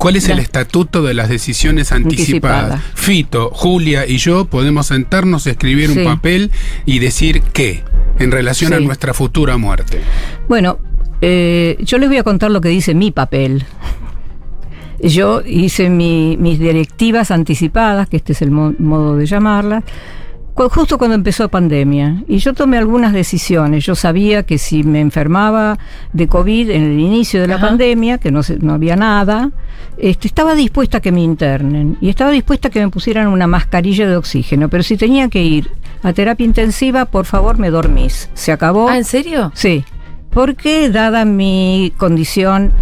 cuál 0.00 0.16
es 0.16 0.28
el 0.30 0.38
estatuto 0.40 1.02
de 1.02 1.14
las 1.14 1.28
decisiones 1.28 1.92
anticipadas. 1.92 2.72
Anticipada. 2.72 2.94
Fito, 2.94 3.50
Julia 3.52 4.06
y 4.06 4.16
yo 4.16 4.46
podemos 4.46 4.86
sentarnos, 4.86 5.46
escribir 5.46 5.90
Sí. 5.90 5.98
un 6.00 6.04
papel 6.06 6.50
y 6.86 6.98
decir 7.00 7.42
qué 7.52 7.84
en 8.18 8.32
relación 8.32 8.72
a 8.72 8.80
nuestra 8.80 9.14
futura 9.14 9.56
muerte. 9.58 10.00
Bueno, 10.48 10.78
eh, 11.20 11.76
yo 11.80 11.98
les 11.98 12.08
voy 12.08 12.16
a 12.18 12.22
contar 12.24 12.50
lo 12.50 12.60
que 12.62 12.70
dice 12.70 12.94
mi 12.94 13.10
papel. 13.12 13.64
Yo 15.02 15.42
hice 15.46 15.88
mi- 15.90 16.36
mis 16.38 16.58
directivas 16.58 17.30
anticipadas, 17.30 18.08
que 18.08 18.16
este 18.16 18.32
es 18.32 18.42
el 18.42 18.50
mo- 18.50 18.74
modo 18.78 19.16
de 19.16 19.26
llamarlas, 19.26 19.84
justo 20.68 20.98
cuando 20.98 21.14
empezó 21.14 21.48
pandemia. 21.48 22.22
Y 22.28 22.38
yo 22.38 22.52
tomé 22.52 22.76
algunas 22.76 23.12
decisiones. 23.12 23.84
Yo 23.84 23.94
sabía 23.94 24.42
que 24.42 24.58
si 24.58 24.82
me 24.84 25.00
enfermaba 25.00 25.78
de 26.12 26.26
COVID 26.28 26.70
en 26.70 26.82
el 26.82 27.00
inicio 27.00 27.40
de 27.40 27.46
la 27.48 27.54
Ajá. 27.56 27.68
pandemia, 27.68 28.18
que 28.18 28.30
no, 28.30 28.42
se- 28.42 28.58
no 28.58 28.74
había 28.74 28.96
nada, 28.96 29.50
este, 29.96 30.28
estaba 30.28 30.54
dispuesta 30.54 30.98
a 30.98 31.00
que 31.00 31.12
me 31.12 31.22
internen. 31.22 31.96
Y 32.00 32.08
estaba 32.10 32.30
dispuesta 32.30 32.68
a 32.68 32.70
que 32.70 32.80
me 32.80 32.90
pusieran 32.90 33.28
una 33.28 33.46
mascarilla 33.46 34.06
de 34.08 34.16
oxígeno. 34.16 34.68
Pero 34.68 34.82
si 34.82 34.96
tenía 34.96 35.28
que 35.28 35.42
ir 35.42 35.70
a 36.02 36.12
terapia 36.12 36.44
intensiva, 36.44 37.04
por 37.06 37.24
favor 37.26 37.58
me 37.58 37.70
dormís. 37.70 38.28
Se 38.34 38.52
acabó. 38.52 38.88
Ah, 38.88 38.98
¿en 38.98 39.04
serio? 39.04 39.52
Sí, 39.54 39.84
porque 40.30 40.90
dada 40.90 41.24
mi 41.24 41.92
condición 41.96 42.72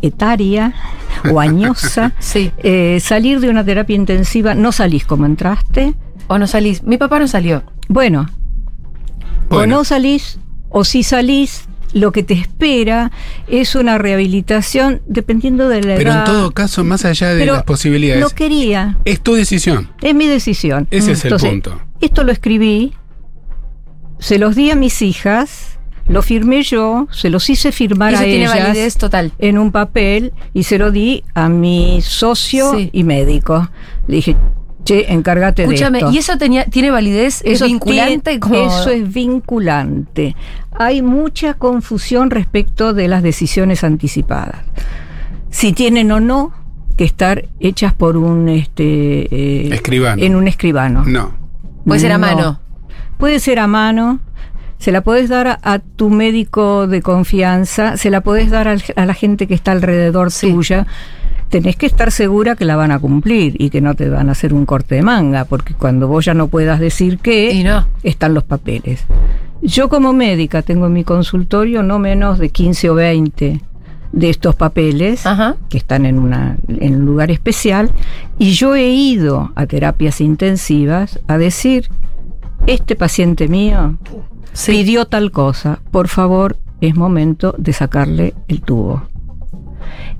etaria 0.00 0.74
o 1.30 1.40
añosa, 1.40 2.12
Sí. 2.20 2.50
eh, 2.58 2.98
salir 3.00 3.40
de 3.40 3.48
una 3.50 3.64
terapia 3.64 3.96
intensiva, 3.96 4.54
no 4.54 4.72
salís 4.72 5.04
como 5.04 5.26
entraste. 5.26 5.94
¿O 6.28 6.38
no 6.38 6.46
salís? 6.46 6.82
Mi 6.84 6.96
papá 6.98 7.18
no 7.18 7.28
salió. 7.28 7.62
Bueno, 7.88 8.26
o 9.50 9.66
no 9.66 9.84
salís, 9.84 10.38
o 10.70 10.84
si 10.84 11.02
salís, 11.02 11.64
lo 11.92 12.10
que 12.10 12.22
te 12.22 12.32
espera 12.32 13.10
es 13.48 13.74
una 13.74 13.98
rehabilitación 13.98 15.02
dependiendo 15.06 15.68
de 15.68 15.82
la 15.82 15.96
Pero 15.96 16.10
en 16.12 16.16
edad. 16.18 16.24
todo 16.24 16.50
caso, 16.52 16.84
más 16.84 17.04
allá 17.04 17.34
de 17.34 17.40
Pero 17.40 17.52
las 17.54 17.64
posibilidades, 17.64 18.22
No 18.22 18.30
quería, 18.30 18.96
es 19.04 19.20
tu 19.20 19.34
decisión. 19.34 19.90
es 20.00 20.14
mi 20.14 20.26
decisión. 20.26 20.86
Ese 20.90 21.12
es 21.12 21.24
el 21.26 21.36
punto. 21.36 21.78
Esto 22.00 22.24
lo 22.24 22.32
escribí, 22.32 22.94
se 24.18 24.38
los 24.38 24.54
di 24.56 24.70
a 24.70 24.76
mis 24.76 25.02
hijas, 25.02 25.78
lo 26.12 26.22
firmé 26.22 26.62
yo, 26.62 27.08
se 27.10 27.30
los 27.30 27.48
hice 27.50 27.72
firmar 27.72 28.12
Eso 28.14 28.22
a 28.22 28.24
tiene 28.24 28.44
ellas 28.44 28.58
validez 28.58 28.96
total. 28.96 29.32
en 29.38 29.58
un 29.58 29.72
papel 29.72 30.32
y 30.54 30.62
se 30.64 30.78
lo 30.78 30.90
di 30.90 31.24
a 31.34 31.48
mi 31.48 32.00
socio 32.02 32.74
Sí. 32.76 32.90
y 32.92 33.04
médico. 33.04 33.68
Le 34.06 34.16
dije, 34.16 34.36
che, 34.84 35.12
encárgate 35.12 35.62
Escúchame, 35.62 35.98
de 35.98 36.04
esto. 36.04 36.14
¿y 36.14 36.18
eso 36.18 36.38
tenía, 36.38 36.64
tiene 36.66 36.90
validez? 36.90 37.40
¿Es 37.44 37.54
Eso 37.56 37.66
vinculante? 37.66 38.38
tiene- 38.38 38.66
Eso 38.66 38.90
es 38.90 39.12
vinculante. 39.12 40.36
Hay 40.78 41.02
mucha 41.02 41.54
confusión 41.54 42.30
respecto 42.30 42.92
de 42.94 43.08
las 43.08 43.22
decisiones 43.22 43.84
anticipadas. 43.84 44.62
Si 45.50 45.72
tienen 45.72 46.10
o 46.12 46.20
no 46.20 46.52
que 46.96 47.04
estar 47.04 47.46
hechas 47.60 47.94
por 47.94 48.16
un 48.16 48.48
este 48.48 49.64
eh, 49.64 49.74
Escribano. 49.74 50.22
en 50.22 50.34
un 50.36 50.48
escribano. 50.48 51.04
No. 51.06 51.34
Puede 51.86 52.00
ser 52.00 52.12
a 52.12 52.18
No. 52.18 52.26
mano. 52.26 52.60
Puede 53.18 53.38
ser 53.38 53.58
a 53.58 53.66
mano. 53.66 54.20
Se 54.82 54.90
la 54.90 55.00
podés 55.02 55.28
dar 55.28 55.46
a, 55.46 55.58
a 55.62 55.78
tu 55.78 56.10
médico 56.10 56.88
de 56.88 57.02
confianza, 57.02 57.96
se 57.96 58.10
la 58.10 58.20
podés 58.20 58.50
dar 58.50 58.66
al- 58.66 58.82
a 58.96 59.06
la 59.06 59.14
gente 59.14 59.46
que 59.46 59.54
está 59.54 59.70
alrededor 59.70 60.32
Sí. 60.32 60.50
tuya. 60.52 60.88
Tenés 61.50 61.76
que 61.76 61.86
estar 61.86 62.10
segura 62.10 62.56
que 62.56 62.64
la 62.64 62.74
van 62.74 62.90
a 62.90 62.98
cumplir 62.98 63.54
y 63.62 63.70
que 63.70 63.80
no 63.80 63.94
te 63.94 64.08
van 64.08 64.28
a 64.28 64.32
hacer 64.32 64.52
un 64.52 64.66
corte 64.66 64.96
de 64.96 65.02
manga, 65.02 65.44
porque 65.44 65.74
cuando 65.74 66.08
vos 66.08 66.24
ya 66.24 66.34
no 66.34 66.48
puedas 66.48 66.80
decir 66.80 67.18
qué, 67.18 67.52
Y 67.52 67.62
no. 67.62 67.86
están 68.02 68.34
los 68.34 68.42
papeles. 68.42 69.04
Yo 69.62 69.88
como 69.88 70.12
médica 70.12 70.62
tengo 70.62 70.86
en 70.86 70.94
mi 70.94 71.04
consultorio 71.04 71.84
no 71.84 72.00
menos 72.00 72.40
de 72.40 72.48
15 72.48 72.90
o 72.90 72.94
20 72.96 73.60
de 74.10 74.30
estos 74.30 74.56
papeles 74.56 75.24
Ajá. 75.26 75.54
que 75.68 75.78
están 75.78 76.06
en, 76.06 76.18
una, 76.18 76.56
en 76.66 76.96
un 76.96 77.04
lugar 77.06 77.30
especial 77.30 77.90
y 78.38 78.50
yo 78.50 78.74
he 78.74 78.88
ido 78.90 79.52
a 79.54 79.66
terapias 79.66 80.20
intensivas 80.20 81.20
a 81.28 81.38
decir, 81.38 81.86
este 82.66 82.96
paciente 82.96 83.46
mío 83.48 83.96
Sí. 84.52 84.72
pidió 84.72 85.06
tal 85.06 85.30
cosa, 85.30 85.80
por 85.90 86.08
favor 86.08 86.56
es 86.80 86.94
momento 86.96 87.54
de 87.58 87.72
sacarle 87.72 88.34
el 88.48 88.60
tubo. 88.60 89.02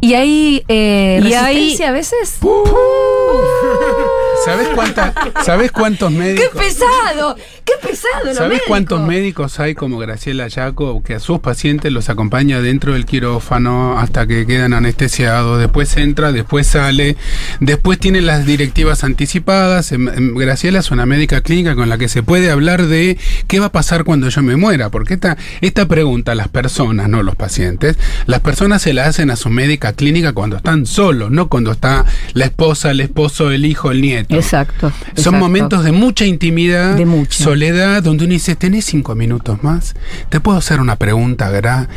¿Y 0.01 0.15
hay 0.15 0.65
eh, 0.69 1.21
Y 1.21 1.29
resistencia 1.29 1.89
a 1.91 1.93
veces? 1.93 2.39
¿Sabes 4.45 4.69
cuánta- 4.75 5.15
¿Sabes 5.45 5.73
cuántos 5.73 6.11
¡Qué 6.13 6.19
médicos? 6.19 6.49
pesado! 6.63 7.37
¡Qué 7.65 7.73
pesado 7.81 8.35
¿Sabes 8.35 8.61
cuántos 8.67 9.01
médicos 9.01 9.61
hay 9.61 9.75
como 9.75 9.99
Graciela 9.99 10.49
Yaco 10.49 11.03
que 11.03 11.15
a 11.15 11.21
sus 11.21 11.39
pacientes 11.39 11.93
los 11.93 12.09
acompaña 12.09 12.61
dentro 12.61 12.95
del 12.95 13.07
quirófano 13.07 13.99
hasta 13.99 14.27
que 14.27 14.47
quedan 14.47 14.73
anestesiados? 14.73 15.59
Después 15.61 15.97
entra, 15.97 16.33
después 16.33 16.67
sale, 16.67 17.17
después 17.61 17.99
tiene 17.99 18.21
las 18.21 18.45
directivas 18.47 19.05
anticipadas. 19.05 19.93
Em- 19.93 20.09
em, 20.09 20.35
Graciela 20.35 20.81
es 20.81 20.91
una 20.91 21.07
médica 21.07 21.41
clínica 21.41 21.75
con 21.77 21.89
la 21.89 21.99
que 21.99 22.09
se 22.09 22.23
puede 22.23 22.51
hablar 22.51 22.87
de 22.87 23.19
qué 23.47 23.61
va 23.61 23.67
a 23.67 23.73
pasar 23.73 24.05
cuando 24.05 24.29
yo 24.29 24.43
me 24.43 24.57
muera. 24.57 24.91
Porque 24.91 25.15
esta, 25.15 25.37
esta 25.61 25.87
pregunta 25.87 26.35
las 26.35 26.49
personas, 26.49 27.09
no 27.09 27.23
los 27.23 27.37
pacientes, 27.37 27.97
las 28.27 28.41
personas 28.41 28.83
se 28.83 28.93
la 28.93 29.07
hacen 29.07 29.31
a 29.31 29.37
su 29.37 29.51
médica 29.51 29.93
clínica 29.93 30.33
cuando 30.33 30.57
están 30.57 30.87
solos, 30.87 31.31
no 31.31 31.49
cuando 31.49 31.71
está 31.73 32.05
la 32.35 32.47
esposa, 32.47 32.91
el 32.91 33.01
esposo, 33.01 33.51
el 33.51 33.65
hijo, 33.65 33.91
el 33.91 34.01
nieto. 34.03 34.32
Exacto. 34.37 34.91
Son 34.91 35.09
exacto. 35.17 35.33
momentos 35.39 35.85
de 35.85 35.93
mucha 35.93 36.25
intimidad, 36.25 36.97
De 36.97 37.07
mucha. 37.07 37.45
soledad, 37.45 38.03
donde 38.03 38.25
uno 38.25 38.33
dice, 38.33 38.57
¿tenés 38.57 38.85
cinco 38.85 39.15
minutos 39.15 39.63
más? 39.63 39.95
Te 40.29 40.41
puedo 40.41 40.59
hacer 40.59 40.81
una 40.81 40.97
pregunta, 40.97 41.51
Gra. 41.51 41.89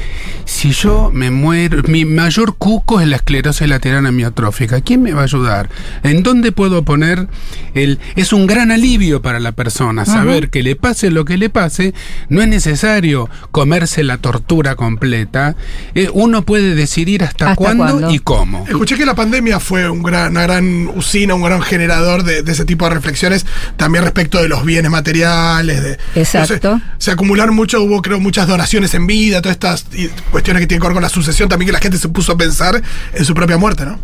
Si 0.46 0.72
yo 0.72 1.12
me 1.14 1.32
muero, 1.32 1.82
mi 1.88 2.06
mayor 2.06 2.56
cuco 2.58 3.02
es 3.02 3.08
la 3.08 3.18
esclerosis 3.18 3.68
lateral 3.68 4.06
amiotrófica, 4.06 4.82
¿quién 4.82 5.02
me 5.02 5.14
va 5.14 5.22
a 5.22 5.24
ayudar? 5.26 5.70
¿En 6.04 6.24
dónde 6.24 6.52
puedo 6.52 6.84
poner 6.84 7.28
el...? 7.74 8.00
Es 8.16 8.34
un 8.34 8.48
gran 8.48 8.72
alivio 8.72 9.22
para 9.22 9.40
la 9.40 9.52
persona 9.52 10.06
saber 10.06 10.50
que 10.50 10.64
le 10.64 10.76
pase 10.76 11.12
lo 11.12 11.26
que 11.26 11.38
le 11.38 11.50
pase, 11.50 11.94
no 12.30 12.42
es 12.42 12.48
necesario 12.48 13.30
comerse 13.52 14.04
la 14.04 14.18
tortura 14.18 14.76
completa, 14.76 15.56
Eh, 15.94 16.10
uno 16.14 16.42
puede 16.44 16.76
decidir 16.76 17.24
hasta, 17.24 17.46
¿Hasta 17.52 17.56
cuándo, 17.56 17.84
cuándo? 17.86 18.12
y 18.12 18.20
cómo. 18.20 18.66
Escuché 18.68 18.98
que 18.98 19.06
la 19.06 19.16
pandemia 19.16 19.60
fue 19.60 19.90
un 19.90 20.04
gran- 20.04 20.32
una 20.32 20.42
gran 20.44 20.88
usina, 20.96 21.34
un 21.36 21.44
gran 21.44 21.62
generador 21.62 22.24
de, 22.26 22.42
de 22.44 22.52
ese 22.52 22.66
tipo 22.66 22.86
de 22.88 22.94
reflexiones, 22.96 23.46
también 23.78 24.04
respecto 24.04 24.42
de 24.42 24.50
los 24.50 24.66
bienes 24.66 24.92
materiales. 24.92 25.82
De, 25.84 25.98
Exacto. 26.16 26.72
no 26.74 26.80
sé, 26.80 26.84
se 26.98 27.12
acumularon 27.12 27.56
mucho, 27.56 27.82
hubo 27.82 28.02
creo 28.02 28.20
muchas 28.20 28.48
donaciones 28.48 28.94
en 28.94 29.08
vida, 29.08 29.42
todas 29.42 29.56
estas 29.56 29.86
y- 29.96 30.10
cuestiones 30.32 30.62
que 30.62 30.68
tienen 30.68 30.82
que 30.82 30.88
ver 30.88 30.94
con 30.94 31.04
la 31.04 31.10
sucesión, 31.10 31.48
también 31.50 31.68
que 31.68 31.74
la 31.74 31.80
gente 31.80 31.98
se 31.98 32.10
puso 32.10 32.34
a 32.34 32.38
pensar 32.38 32.82
en 33.14 33.26
su 33.26 33.34
propia 33.34 33.58
muerte, 33.58 33.86
¿no? 33.86 34.00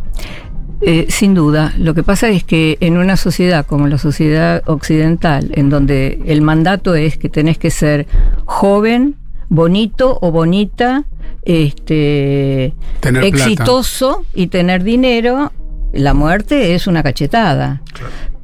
Eh, 0.84 1.06
sin 1.10 1.36
duda, 1.36 1.74
lo 1.78 1.94
que 1.94 2.02
pasa 2.02 2.30
es 2.30 2.44
que 2.44 2.78
en 2.82 2.98
una 2.98 3.16
sociedad 3.16 3.66
como 3.68 3.88
la 3.88 4.00
sociedad 4.00 4.64
occidental, 4.66 5.52
en 5.54 5.70
donde 5.70 6.20
el 6.26 6.42
mandato 6.42 6.96
es 6.96 7.18
que 7.18 7.30
tenés 7.30 7.60
que 7.60 7.70
ser 7.70 8.08
joven, 8.46 9.16
bonito 9.48 10.18
o 10.22 10.32
bonita, 10.32 11.04
este, 11.44 12.74
Tener 13.00 13.30
plata. 13.30 13.44
exitoso 13.44 14.26
y 14.34 14.48
tener 14.48 14.84
dinero, 14.84 15.52
la 15.94 16.14
muerte 16.14 16.74
es 16.74 16.88
una 16.88 17.04
cachetada. 17.04 17.82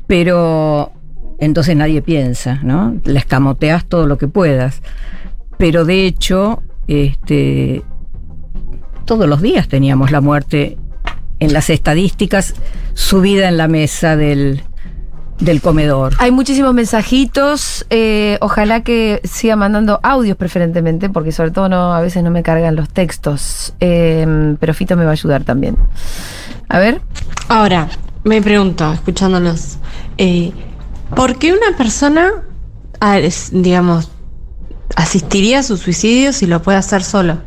Pero 0.07 0.91
entonces 1.39 1.75
nadie 1.75 2.01
piensa, 2.01 2.59
¿no? 2.63 2.95
La 3.03 3.19
escamoteas 3.19 3.85
todo 3.85 4.07
lo 4.07 4.17
que 4.17 4.27
puedas. 4.27 4.81
Pero 5.57 5.85
de 5.85 6.05
hecho, 6.05 6.63
este, 6.87 7.83
todos 9.05 9.27
los 9.27 9.41
días 9.41 9.67
teníamos 9.67 10.11
la 10.11 10.21
muerte 10.21 10.77
en 11.39 11.53
las 11.53 11.69
estadísticas 11.69 12.55
subida 12.93 13.47
en 13.47 13.57
la 13.57 13.67
mesa 13.67 14.15
del, 14.15 14.63
del 15.39 15.61
comedor. 15.61 16.13
Hay 16.19 16.31
muchísimos 16.31 16.73
mensajitos. 16.73 17.85
eh, 17.89 18.37
ojalá 18.41 18.81
que 18.81 19.21
siga 19.23 19.55
mandando 19.55 19.99
audios 20.03 20.37
preferentemente, 20.37 21.09
porque 21.09 21.31
sobre 21.31 21.51
todo 21.51 21.69
no, 21.69 21.93
a 21.93 22.01
veces 22.01 22.23
no 22.23 22.31
me 22.31 22.43
cargan 22.43 22.75
los 22.75 22.89
textos. 22.89 23.73
Eh, 23.79 24.55
pero 24.59 24.73
Fito 24.73 24.95
me 24.95 25.03
va 25.03 25.11
a 25.11 25.13
ayudar 25.13 25.43
también. 25.43 25.77
A 26.69 26.79
ver. 26.79 27.01
Ahora, 27.49 27.87
me 28.23 28.41
pregunto, 28.41 28.91
escuchándolos, 28.91 29.77
eh, 30.17 30.51
¿por 31.15 31.37
qué 31.37 31.53
una 31.53 31.77
persona, 31.77 32.43
digamos, 33.51 34.11
asistiría 34.95 35.59
a 35.59 35.63
su 35.63 35.77
suicidio 35.77 36.33
si 36.33 36.45
lo 36.45 36.61
puede 36.61 36.77
hacer 36.77 37.03
solo? 37.03 37.46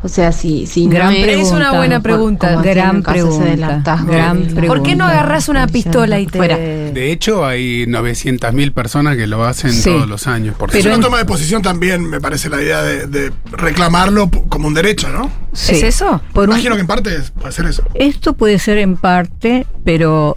O 0.00 0.08
sea, 0.08 0.30
si, 0.30 0.66
si 0.66 0.86
Gran 0.88 1.08
pregunta. 1.12 1.32
Es 1.42 1.50
una 1.50 1.72
buena 1.72 2.00
pregunta. 2.00 2.62
Gran 2.62 3.02
pregunta. 3.02 3.82
Gran 4.06 4.42
pregunta. 4.42 4.66
¿Por 4.68 4.82
qué 4.84 4.94
no 4.94 5.04
agarras 5.04 5.48
una 5.48 5.66
pistola 5.66 6.20
y 6.20 6.26
te... 6.26 6.38
Fuera. 6.38 6.56
De 6.56 7.10
hecho, 7.10 7.44
hay 7.44 7.84
900.000 7.86 8.72
personas 8.72 9.16
que 9.16 9.26
lo 9.26 9.44
hacen 9.44 9.72
Sí. 9.72 9.90
todos 9.90 10.08
los 10.08 10.28
años. 10.28 10.54
Por 10.56 10.68
Es 10.70 10.76
Pero 10.76 10.86
una 10.90 10.94
en- 10.94 11.00
toma 11.02 11.18
de 11.18 11.24
posición 11.24 11.62
también, 11.62 12.08
me 12.08 12.20
parece, 12.20 12.48
la 12.48 12.62
idea 12.62 12.80
de, 12.82 13.06
de 13.08 13.32
reclamarlo 13.50 14.30
como 14.48 14.68
un 14.68 14.74
derecho, 14.74 15.08
¿no? 15.08 15.30
Sí. 15.52 15.74
¿Es 15.74 15.82
eso? 15.82 16.22
Por 16.32 16.44
un- 16.44 16.50
Imagino 16.54 16.76
que 16.76 16.82
en 16.82 16.86
parte 16.86 17.16
es- 17.16 17.30
puede 17.32 17.52
ser 17.52 17.66
eso. 17.66 17.82
Esto 17.94 18.34
puede 18.34 18.60
ser 18.60 18.78
en 18.78 18.96
parte, 18.96 19.66
pero 19.84 20.36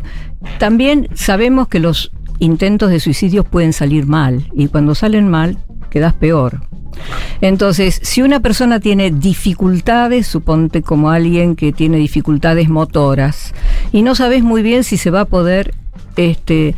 también 0.58 1.08
sabemos 1.14 1.68
que 1.68 1.80
los 1.80 2.12
intentos 2.40 2.90
de 2.90 3.00
suicidio 3.00 3.44
pueden 3.44 3.74
salir 3.74 4.08
mal 4.08 4.48
y 4.56 4.68
cuando 4.70 4.96
salen 4.96 5.30
mal 5.30 5.60
quedas 5.92 6.14
peor. 6.14 6.62
Entonces, 7.42 8.00
si 8.04 8.22
una 8.22 8.40
persona 8.40 8.80
tiene 8.80 9.12
dificultades, 9.12 10.28
suponte 10.28 10.82
como 10.82 11.10
alguien 11.12 11.56
que 11.56 11.72
tiene 11.72 11.98
dificultades 11.98 12.70
motoras 12.70 13.54
y 13.92 14.02
no 14.02 14.16
sabes 14.16 14.44
muy 14.44 14.62
bien 14.62 14.84
si 14.84 14.98
se 14.98 15.10
va 15.12 15.22
a 15.22 15.26
poder 15.26 15.74
este, 16.18 16.76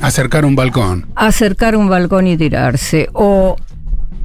Acercar 0.00 0.44
un 0.44 0.54
balcón. 0.56 1.06
acercar 1.14 1.76
un 1.76 1.88
balcón 1.88 2.26
y 2.26 2.36
tirarse 2.36 3.08
o 3.14 3.56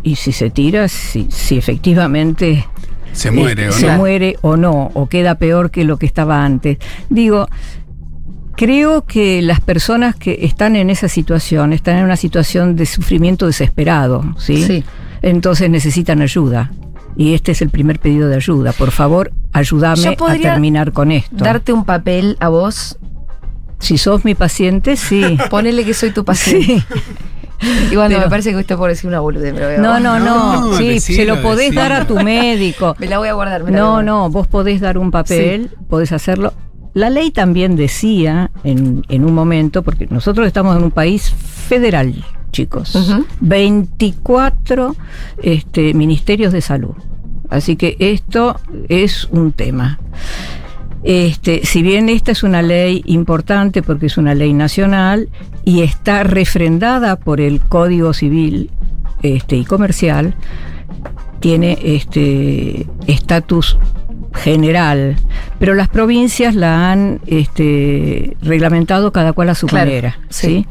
y 0.03 0.15
si 0.15 0.31
se 0.31 0.49
tira, 0.49 0.87
si, 0.87 1.27
si 1.29 1.57
efectivamente 1.57 2.65
Se 3.13 3.29
muere, 3.31 3.67
este, 3.67 3.75
¿o 3.75 3.79
se 3.79 3.87
no? 3.87 3.97
muere 3.97 4.35
o 4.41 4.57
no, 4.57 4.91
o 4.93 5.07
queda 5.07 5.35
peor 5.35 5.69
que 5.71 5.83
lo 5.85 5.97
que 5.97 6.05
estaba 6.07 6.43
antes. 6.43 6.77
Digo, 7.09 7.47
creo 8.55 9.05
que 9.05 9.41
las 9.41 9.61
personas 9.61 10.15
que 10.15 10.39
están 10.41 10.75
en 10.75 10.89
esa 10.89 11.07
situación 11.07 11.71
están 11.73 11.97
en 11.97 12.05
una 12.05 12.15
situación 12.17 12.75
de 12.75 12.85
sufrimiento 12.85 13.45
desesperado, 13.47 14.23
¿sí? 14.37 14.63
Sí. 14.63 14.83
Entonces 15.21 15.69
necesitan 15.69 16.21
ayuda. 16.21 16.71
Y 17.17 17.33
este 17.33 17.51
es 17.51 17.61
el 17.61 17.69
primer 17.69 17.99
pedido 17.99 18.29
de 18.29 18.35
ayuda. 18.35 18.71
Por 18.73 18.91
favor, 18.91 19.31
ayúdame 19.51 20.01
Yo 20.01 20.11
a 20.27 20.35
terminar 20.37 20.91
con 20.93 21.11
esto. 21.11 21.35
Darte 21.43 21.73
un 21.73 21.83
papel 21.85 22.37
a 22.39 22.47
vos, 22.49 22.97
Si 23.79 23.97
sos 23.97 24.23
mi 24.25 24.33
paciente, 24.35 24.95
sí. 24.95 25.37
ponele 25.49 25.83
que 25.83 25.93
soy 25.93 26.11
tu 26.11 26.23
paciente. 26.23 26.79
sí. 26.79 26.83
Pero- 27.91 28.19
me 28.21 28.27
parece 28.29 28.49
que 28.51 28.55
usted 28.57 28.75
por 28.75 28.89
decir 28.89 29.07
una 29.07 29.19
boludez, 29.19 29.53
pero 29.53 29.79
No, 29.79 29.99
no, 29.99 30.19
no. 30.19 30.61
No, 30.71 30.77
sí, 30.77 30.87
decilo, 30.87 31.17
se 31.17 31.25
lo 31.25 31.41
podés 31.43 31.65
decilo. 31.69 31.81
dar 31.81 31.91
a 31.93 32.07
tu 32.07 32.15
médico. 32.23 32.95
Me 32.97 33.07
la 33.07 33.19
voy 33.19 33.27
a 33.27 33.33
guardar. 33.33 33.63
me 33.63 33.69
la 33.69 33.71
voy 33.71 33.77
a 33.79 33.81
No, 33.83 33.89
guardar. 33.91 34.05
no, 34.05 34.29
vos 34.31 34.47
podés 34.47 34.81
dar 34.81 34.97
un 34.97 35.11
papel, 35.11 35.69
podés 35.87 36.11
hacerlo. 36.11 36.53
La 36.93 37.09
ley 37.09 37.31
también 37.31 37.75
decía 37.75 38.51
en, 38.63 39.03
en 39.09 39.25
un 39.25 39.33
momento, 39.33 39.81
porque 39.83 40.07
nosotros 40.09 40.47
estamos 40.47 40.75
en 40.77 40.83
un 40.83 40.91
país 40.91 41.29
federal, 41.29 42.13
chicos, 42.51 42.95
Ujú. 42.95 43.25
24 43.39 44.95
este, 45.41 45.93
ministerios 45.93 46.51
de 46.51 46.61
salud. 46.61 46.95
Así 47.49 47.75
que 47.75 47.95
esto 47.99 48.59
es 48.89 49.25
un 49.31 49.51
tema. 49.51 49.99
Este, 51.03 51.65
si 51.65 51.81
bien 51.81 52.09
esta 52.09 52.31
es 52.31 52.43
una 52.43 52.61
ley 52.61 53.01
importante 53.07 53.81
porque 53.81 54.05
es 54.05 54.17
una 54.17 54.35
ley 54.35 54.53
nacional 54.53 55.29
y 55.65 55.81
está 55.81 56.23
refrendada 56.23 57.15
por 57.15 57.41
el 57.41 57.59
Código 57.59 58.13
Civil 58.13 58.69
este, 59.23 59.55
y 59.57 59.65
Comercial, 59.65 60.35
tiene 61.39 61.77
este 61.81 62.87
estatus 63.07 63.77
general, 64.33 65.17
pero 65.61 65.75
las 65.75 65.87
provincias 65.87 66.55
la 66.55 66.91
han 66.91 67.21
este, 67.27 68.35
reglamentado 68.41 69.13
cada 69.13 69.31
cual 69.31 69.47
a 69.49 69.55
su 69.55 69.67
Claro, 69.67 69.85
manera, 69.85 70.19
sí. 70.29 70.47
¿sí? 70.47 70.67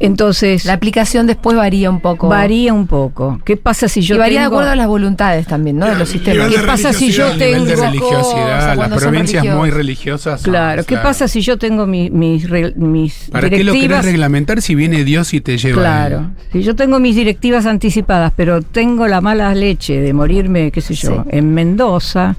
Entonces 0.00 0.64
La 0.64 0.72
aplicación 0.72 1.26
después 1.28 1.56
varía 1.56 1.88
un 1.88 2.00
poco. 2.00 2.26
varía 2.28 2.72
un 2.72 2.88
poco. 2.88 3.40
¿Qué 3.44 3.56
pasa 3.56 3.86
si 3.88 4.00
yo 4.00 4.16
y 4.16 4.18
varía 4.18 4.40
de 4.40 4.46
acuerdo 4.46 4.70
a 4.70 4.74
las 4.74 4.88
voluntades 4.88 5.46
también, 5.46 5.78
¿no? 5.78 5.86
De 5.86 5.94
los 5.94 6.08
sistemas. 6.08 6.48
¿Qué 6.52 6.58
pasa 6.60 6.92
si 6.92 7.12
yo 7.12 7.32
de 7.32 7.38
tengo 7.38 7.64
religiosidad, 7.66 8.76
las 8.76 8.88
provincias 9.00 9.44
muy 9.54 9.70
religiosas. 9.70 10.40
son, 10.40 10.50
Claro, 10.50 10.82
¿qué 10.82 10.94
claro. 10.94 11.02
pasa 11.08 11.28
si 11.28 11.40
yo 11.42 11.56
tengo 11.56 11.86
mi- 11.86 12.10
mis, 12.10 12.48
re- 12.50 12.72
mis 12.74 13.28
¿Para 13.30 13.48
qué 13.48 13.58
lo 13.58 13.72
querés 13.72 13.74
directivas? 13.74 14.04
reglamentar 14.04 14.60
si 14.62 14.74
viene 14.74 15.04
Dios 15.04 15.32
y 15.34 15.40
te 15.40 15.56
lleva? 15.56 15.80
Claro, 15.80 16.30
si 16.50 16.62
yo 16.62 16.74
tengo 16.74 16.98
mis 16.98 17.14
directivas 17.14 17.66
anticipadas, 17.66 18.32
pero 18.34 18.60
tengo 18.60 19.06
la 19.06 19.20
mala 19.20 19.54
leche 19.54 20.00
de 20.00 20.12
morirme, 20.12 20.72
qué 20.72 20.80
sé 20.80 20.94
yo, 20.94 21.22
Sí. 21.22 21.28
en 21.30 21.54
Mendoza 21.54 22.34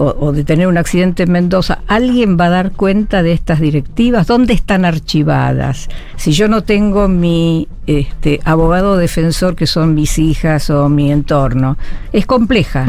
o, 0.00 0.16
o 0.18 0.32
de 0.32 0.44
tener 0.44 0.66
un 0.66 0.78
accidente 0.78 1.24
en 1.24 1.32
Mendoza, 1.32 1.80
¿alguien 1.86 2.38
va 2.40 2.46
a 2.46 2.50
dar 2.50 2.72
cuenta 2.72 3.22
de 3.22 3.32
estas 3.32 3.60
directivas? 3.60 4.26
¿Dónde 4.26 4.54
están 4.54 4.84
archivadas? 4.84 5.88
Si 6.16 6.32
yo 6.32 6.48
no 6.48 6.62
tengo 6.62 7.06
mi 7.08 7.68
este, 7.86 8.40
abogado 8.44 8.96
defensor, 8.96 9.56
que 9.56 9.66
son 9.66 9.94
mis 9.94 10.18
hijas 10.18 10.70
o 10.70 10.88
mi 10.88 11.10
entorno, 11.12 11.76
es 12.12 12.24
compleja. 12.26 12.86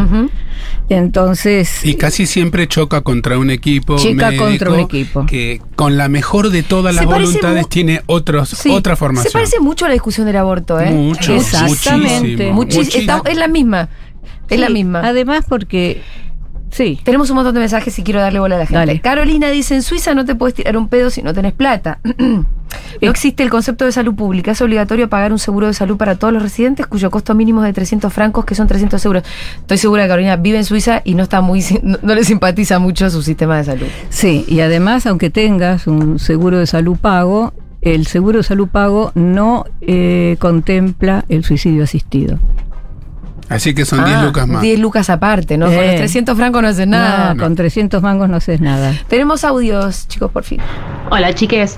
Entonces, 0.90 1.86
Y 1.86 1.96
casi 1.96 2.26
siempre 2.26 2.68
choca 2.68 3.02
contra 3.02 3.38
un 3.38 3.50
equipo. 3.50 3.98
Choca 3.98 4.36
contra 4.38 4.72
un 4.72 4.80
equipo. 4.80 5.26
Que 5.26 5.62
con 5.76 5.98
la 5.98 6.10
mejor 6.10 6.50
de 6.50 6.64
todas 6.64 6.94
las 6.96 7.06
voluntades 7.06 7.68
tiene 7.70 8.02
otros, 8.08 8.50
Sí. 8.50 8.72
otra 8.72 8.96
formación. 8.96 9.32
Se 9.32 9.38
parece 9.38 9.60
mucho 9.60 9.86
a 9.86 9.88
la 9.88 9.94
discusión 9.94 10.28
del 10.28 10.38
aborto, 10.38 10.80
¿eh? 10.80 10.92
Mucho, 10.92 11.34
Exactamente. 11.36 12.52
muchísimo, 12.52 12.62
Muchis- 12.62 12.76
muchísimo. 12.78 13.00
está- 13.18 13.30
es 13.30 13.38
la 13.38 13.48
misma. 13.48 13.90
Es 14.50 14.60
la 14.60 14.70
misma. 14.70 15.02
Además, 15.04 15.46
porque, 15.48 16.02
sí, 16.72 17.00
Tenemos 17.04 17.30
un 17.30 17.36
montón 17.36 17.54
de 17.54 17.60
mensajes 17.60 17.98
y 18.00 18.04
quiero 18.04 18.20
darle 18.20 18.40
bola 18.40 18.56
a 18.56 18.60
la 18.60 18.66
gente. 18.66 18.80
Dale. 18.80 19.00
Carolina 19.00 19.50
dice, 19.50 19.76
en 19.76 19.84
Suiza 19.84 20.14
no 20.14 20.26
te 20.26 20.36
puedes 20.36 20.56
tirar 20.56 20.78
un 20.78 20.88
pedo 20.88 21.10
si 21.10 21.22
no 21.22 21.34
tenés 21.34 21.54
plata. 21.54 22.00
no 23.02 23.10
existe 23.10 23.44
el 23.44 23.50
concepto 23.50 23.86
de 23.86 23.92
salud 23.92 24.16
pública. 24.16 24.52
Es 24.52 24.62
obligatorio 24.62 25.10
pagar 25.10 25.32
un 25.32 25.40
seguro 25.40 25.68
de 25.68 25.74
salud 25.74 25.98
para 25.98 26.16
todos 26.16 26.34
los 26.34 26.42
residentes 26.42 26.88
cuyo 26.88 27.12
costo 27.12 27.36
mínimo 27.36 27.62
es 27.62 27.68
de 27.68 27.74
300 27.74 28.12
francos, 28.12 28.46
que 28.46 28.56
son 28.56 28.68
300 28.68 29.04
euros. 29.06 29.24
Estoy 29.58 29.78
segura 29.78 30.04
que 30.04 30.10
Carolina 30.10 30.36
vive 30.36 30.58
en 30.58 30.66
Suiza 30.66 31.02
y 31.04 31.16
no 31.16 31.24
está 31.24 31.42
muy 31.42 31.64
no, 31.84 32.00
no 32.02 32.16
le 32.16 32.24
simpatiza 32.24 32.80
mucho 32.80 33.10
su 33.10 33.22
sistema 33.22 33.58
de 33.58 33.64
salud. 33.64 33.88
Sí, 34.10 34.46
y 34.48 34.62
además, 34.62 35.06
aunque 35.06 35.30
tengas 35.30 35.88
un 35.88 36.20
seguro 36.20 36.60
de 36.60 36.68
salud 36.68 36.98
pago, 36.98 37.54
el 37.82 38.06
seguro 38.06 38.38
de 38.38 38.44
salud 38.44 38.68
pago 38.68 39.12
no 39.16 39.66
eh, 39.82 40.38
contempla 40.40 41.26
el 41.30 41.44
suicidio 41.44 41.84
asistido. 41.84 42.38
Así 43.52 43.74
que 43.76 43.86
son 43.86 44.04
10 44.06 44.18
Ah, 44.18 44.24
lucas 44.26 44.48
más. 44.48 44.62
10 44.62 44.80
lucas 44.80 45.10
aparte, 45.10 45.58
¿no? 45.58 45.66
Con 45.68 45.76
Eh. 45.76 45.88
los 45.88 45.96
300 45.98 46.36
francos 46.38 46.62
no 46.62 46.68
haces 46.70 46.88
nada. 46.88 47.34
No, 47.34 47.44
con 47.44 47.56
300 47.56 48.02
mangos 48.02 48.30
no 48.30 48.38
haces 48.38 48.62
nada. 48.62 48.94
Tenemos 49.08 49.44
audios, 49.44 50.08
chicos, 50.08 50.32
por 50.32 50.44
fin. 50.44 50.60
Hola 51.10 51.34
chiques, 51.34 51.78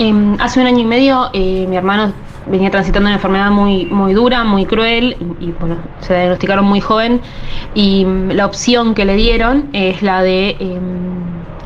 Em, 0.00 0.36
hace 0.40 0.60
un 0.60 0.66
año 0.68 0.78
y 0.78 0.84
medio 0.84 1.28
eh, 1.32 1.66
mi 1.68 1.76
hermano 1.76 2.12
venía 2.46 2.70
transitando 2.70 3.08
una 3.08 3.16
enfermedad 3.16 3.50
muy, 3.50 3.84
muy 3.86 4.14
dura, 4.14 4.44
muy 4.44 4.64
cruel 4.64 5.16
y, 5.40 5.46
y, 5.46 5.54
bueno, 5.58 5.74
se 6.00 6.14
diagnosticaron 6.14 6.64
muy 6.64 6.80
joven 6.80 7.20
y 7.74 8.04
mm, 8.04 8.30
la 8.30 8.46
opción 8.46 8.94
que 8.94 9.04
le 9.04 9.16
dieron 9.16 9.64
es 9.72 10.00
la 10.02 10.22
de 10.22 10.50
em, 10.60 10.78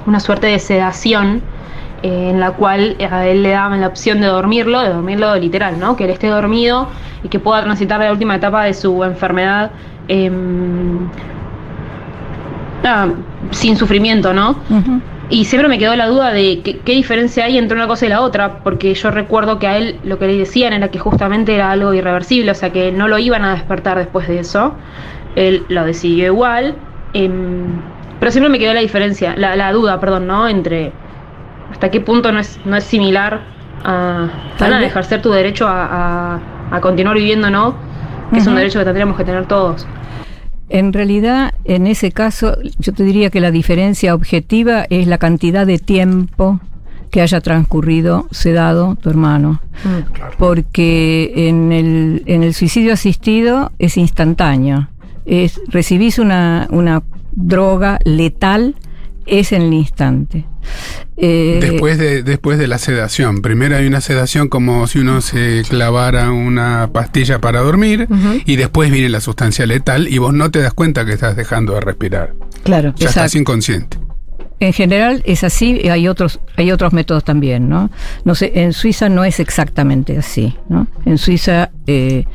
una 0.06 0.18
suerte 0.18 0.46
de 0.46 0.58
sedación 0.58 1.42
eh, 2.02 2.30
en 2.30 2.40
la 2.40 2.52
cual 2.52 2.96
a 3.10 3.26
él 3.26 3.42
le 3.42 3.50
daban 3.50 3.80
la 3.80 3.86
opción 3.86 4.20
de 4.20 4.26
dormirlo, 4.26 4.80
de 4.80 4.88
dormirlo 4.88 5.36
literal, 5.36 5.78
¿no? 5.78 5.96
Que 5.96 6.04
él 6.04 6.10
esté 6.10 6.26
dormido 6.26 6.88
y 7.22 7.28
que 7.28 7.38
pueda 7.38 7.62
transitar 7.62 8.00
la 8.00 8.10
última 8.10 8.34
etapa 8.34 8.64
de 8.64 8.74
su 8.74 9.04
enfermedad 9.04 9.70
em, 10.08 11.08
ah, 12.84 13.08
sin 13.52 13.76
sufrimiento, 13.76 14.32
¿no? 14.32 14.56
Y 15.30 15.44
siempre 15.44 15.68
me 15.68 15.78
quedó 15.78 15.94
la 15.94 16.08
duda 16.08 16.32
de 16.32 16.60
qué, 16.62 16.80
qué 16.80 16.92
diferencia 16.92 17.44
hay 17.44 17.56
entre 17.56 17.76
una 17.76 17.86
cosa 17.86 18.06
y 18.06 18.08
la 18.08 18.20
otra, 18.20 18.58
porque 18.64 18.92
yo 18.94 19.10
recuerdo 19.12 19.58
que 19.60 19.68
a 19.68 19.78
él 19.78 20.00
lo 20.02 20.18
que 20.18 20.26
le 20.26 20.36
decían 20.36 20.72
era 20.72 20.88
que 20.88 20.98
justamente 20.98 21.54
era 21.54 21.70
algo 21.70 21.94
irreversible, 21.94 22.50
o 22.50 22.54
sea 22.54 22.70
que 22.70 22.90
no 22.90 23.06
lo 23.06 23.18
iban 23.18 23.44
a 23.44 23.52
despertar 23.52 23.96
después 23.96 24.26
de 24.26 24.40
eso. 24.40 24.74
Él 25.36 25.64
lo 25.68 25.84
decidió 25.84 26.26
igual, 26.26 26.74
em, 27.12 27.80
pero 28.18 28.32
siempre 28.32 28.50
me 28.50 28.58
quedó 28.58 28.74
la 28.74 28.80
diferencia, 28.80 29.34
la, 29.36 29.56
la 29.56 29.72
duda, 29.72 30.00
perdón, 30.00 30.26
¿no? 30.26 30.48
Entre 30.48 30.92
hasta 31.72 31.90
qué 31.90 32.00
punto 32.00 32.30
no 32.30 32.38
es, 32.38 32.60
no 32.64 32.76
es 32.76 32.84
similar 32.84 33.40
a, 33.84 34.28
Tal 34.58 34.72
a 34.74 34.84
ejercer 34.84 35.20
tu 35.22 35.30
derecho 35.30 35.66
a, 35.66 36.34
a- 36.36 36.40
a 36.70 36.80
continuar 36.80 37.16
viviendo, 37.16 37.50
¿no? 37.50 37.74
Que 38.32 38.38
es 38.38 38.46
un 38.46 38.54
derecho 38.54 38.78
que 38.78 38.84
tendríamos 38.86 39.16
que 39.16 39.24
tener 39.24 39.46
todos. 39.46 39.86
En 40.70 40.92
realidad, 40.94 41.52
en 41.64 41.86
ese 41.86 42.12
caso, 42.12 42.56
yo 42.78 42.94
te 42.94 43.02
diría 43.04 43.28
que 43.28 43.40
la 43.40 43.50
diferencia 43.50 44.14
objetiva 44.14 44.86
es 44.88 45.06
la 45.06 45.18
cantidad 45.18 45.66
de 45.66 45.78
tiempo 45.78 46.60
que 47.10 47.20
haya 47.20 47.42
transcurrido 47.42 48.26
sedado 48.30 48.96
tu 48.96 49.10
hermano. 49.10 49.60
Porque 50.38 51.32
en 51.48 51.72
el, 51.72 52.22
en 52.26 52.42
el 52.42 52.54
suicidio 52.54 52.94
asistido 52.94 53.70
es 53.78 53.96
instantáneo. 53.98 54.88
Es, 55.26 55.60
recibís 55.68 56.18
una, 56.18 56.66
una 56.70 57.02
droga 57.32 57.98
letal, 58.04 58.74
es 59.26 59.52
en 59.52 59.62
el 59.62 59.72
instante. 59.74 60.44
Eh, 61.16 61.58
Después 61.60 61.98
de, 61.98 62.22
después 62.22 62.58
de 62.58 62.66
la 62.66 62.78
sedación. 62.78 63.42
Primero 63.42 63.76
hay 63.76 63.86
una 63.86 64.00
sedación 64.00 64.48
como 64.48 64.86
si 64.86 64.98
uno 65.00 65.20
se 65.20 65.62
clavara 65.68 66.30
una 66.30 66.90
pastilla 66.92 67.40
para 67.40 67.60
dormir 67.60 68.08
y 68.44 68.56
después 68.56 68.90
viene 68.90 69.08
la 69.08 69.20
sustancia 69.20 69.66
letal 69.66 70.08
y 70.08 70.18
vos 70.18 70.32
no 70.32 70.50
te 70.50 70.60
das 70.60 70.72
cuenta 70.74 71.04
que 71.04 71.12
estás 71.12 71.36
dejando 71.36 71.74
de 71.74 71.80
respirar. 71.80 72.34
Claro. 72.64 72.94
Ya 72.96 73.08
estás 73.08 73.16
Exacto. 73.26 73.38
inconsciente. 73.38 73.98
En 74.60 74.72
general 74.72 75.22
es 75.26 75.42
así, 75.42 75.88
hay 75.88 76.06
otros, 76.06 76.38
hay 76.56 76.70
otros 76.70 76.92
métodos 76.92 77.24
también, 77.24 77.68
¿no? 77.68 77.90
No 78.24 78.36
sé, 78.36 78.52
en 78.54 78.72
Suiza 78.72 79.08
no 79.08 79.24
es 79.24 79.40
exactamente 79.40 80.16
así, 80.16 80.56
¿no? 80.68 80.86
En 81.04 81.18
Suiza 81.18 81.72
eh, 81.88 82.26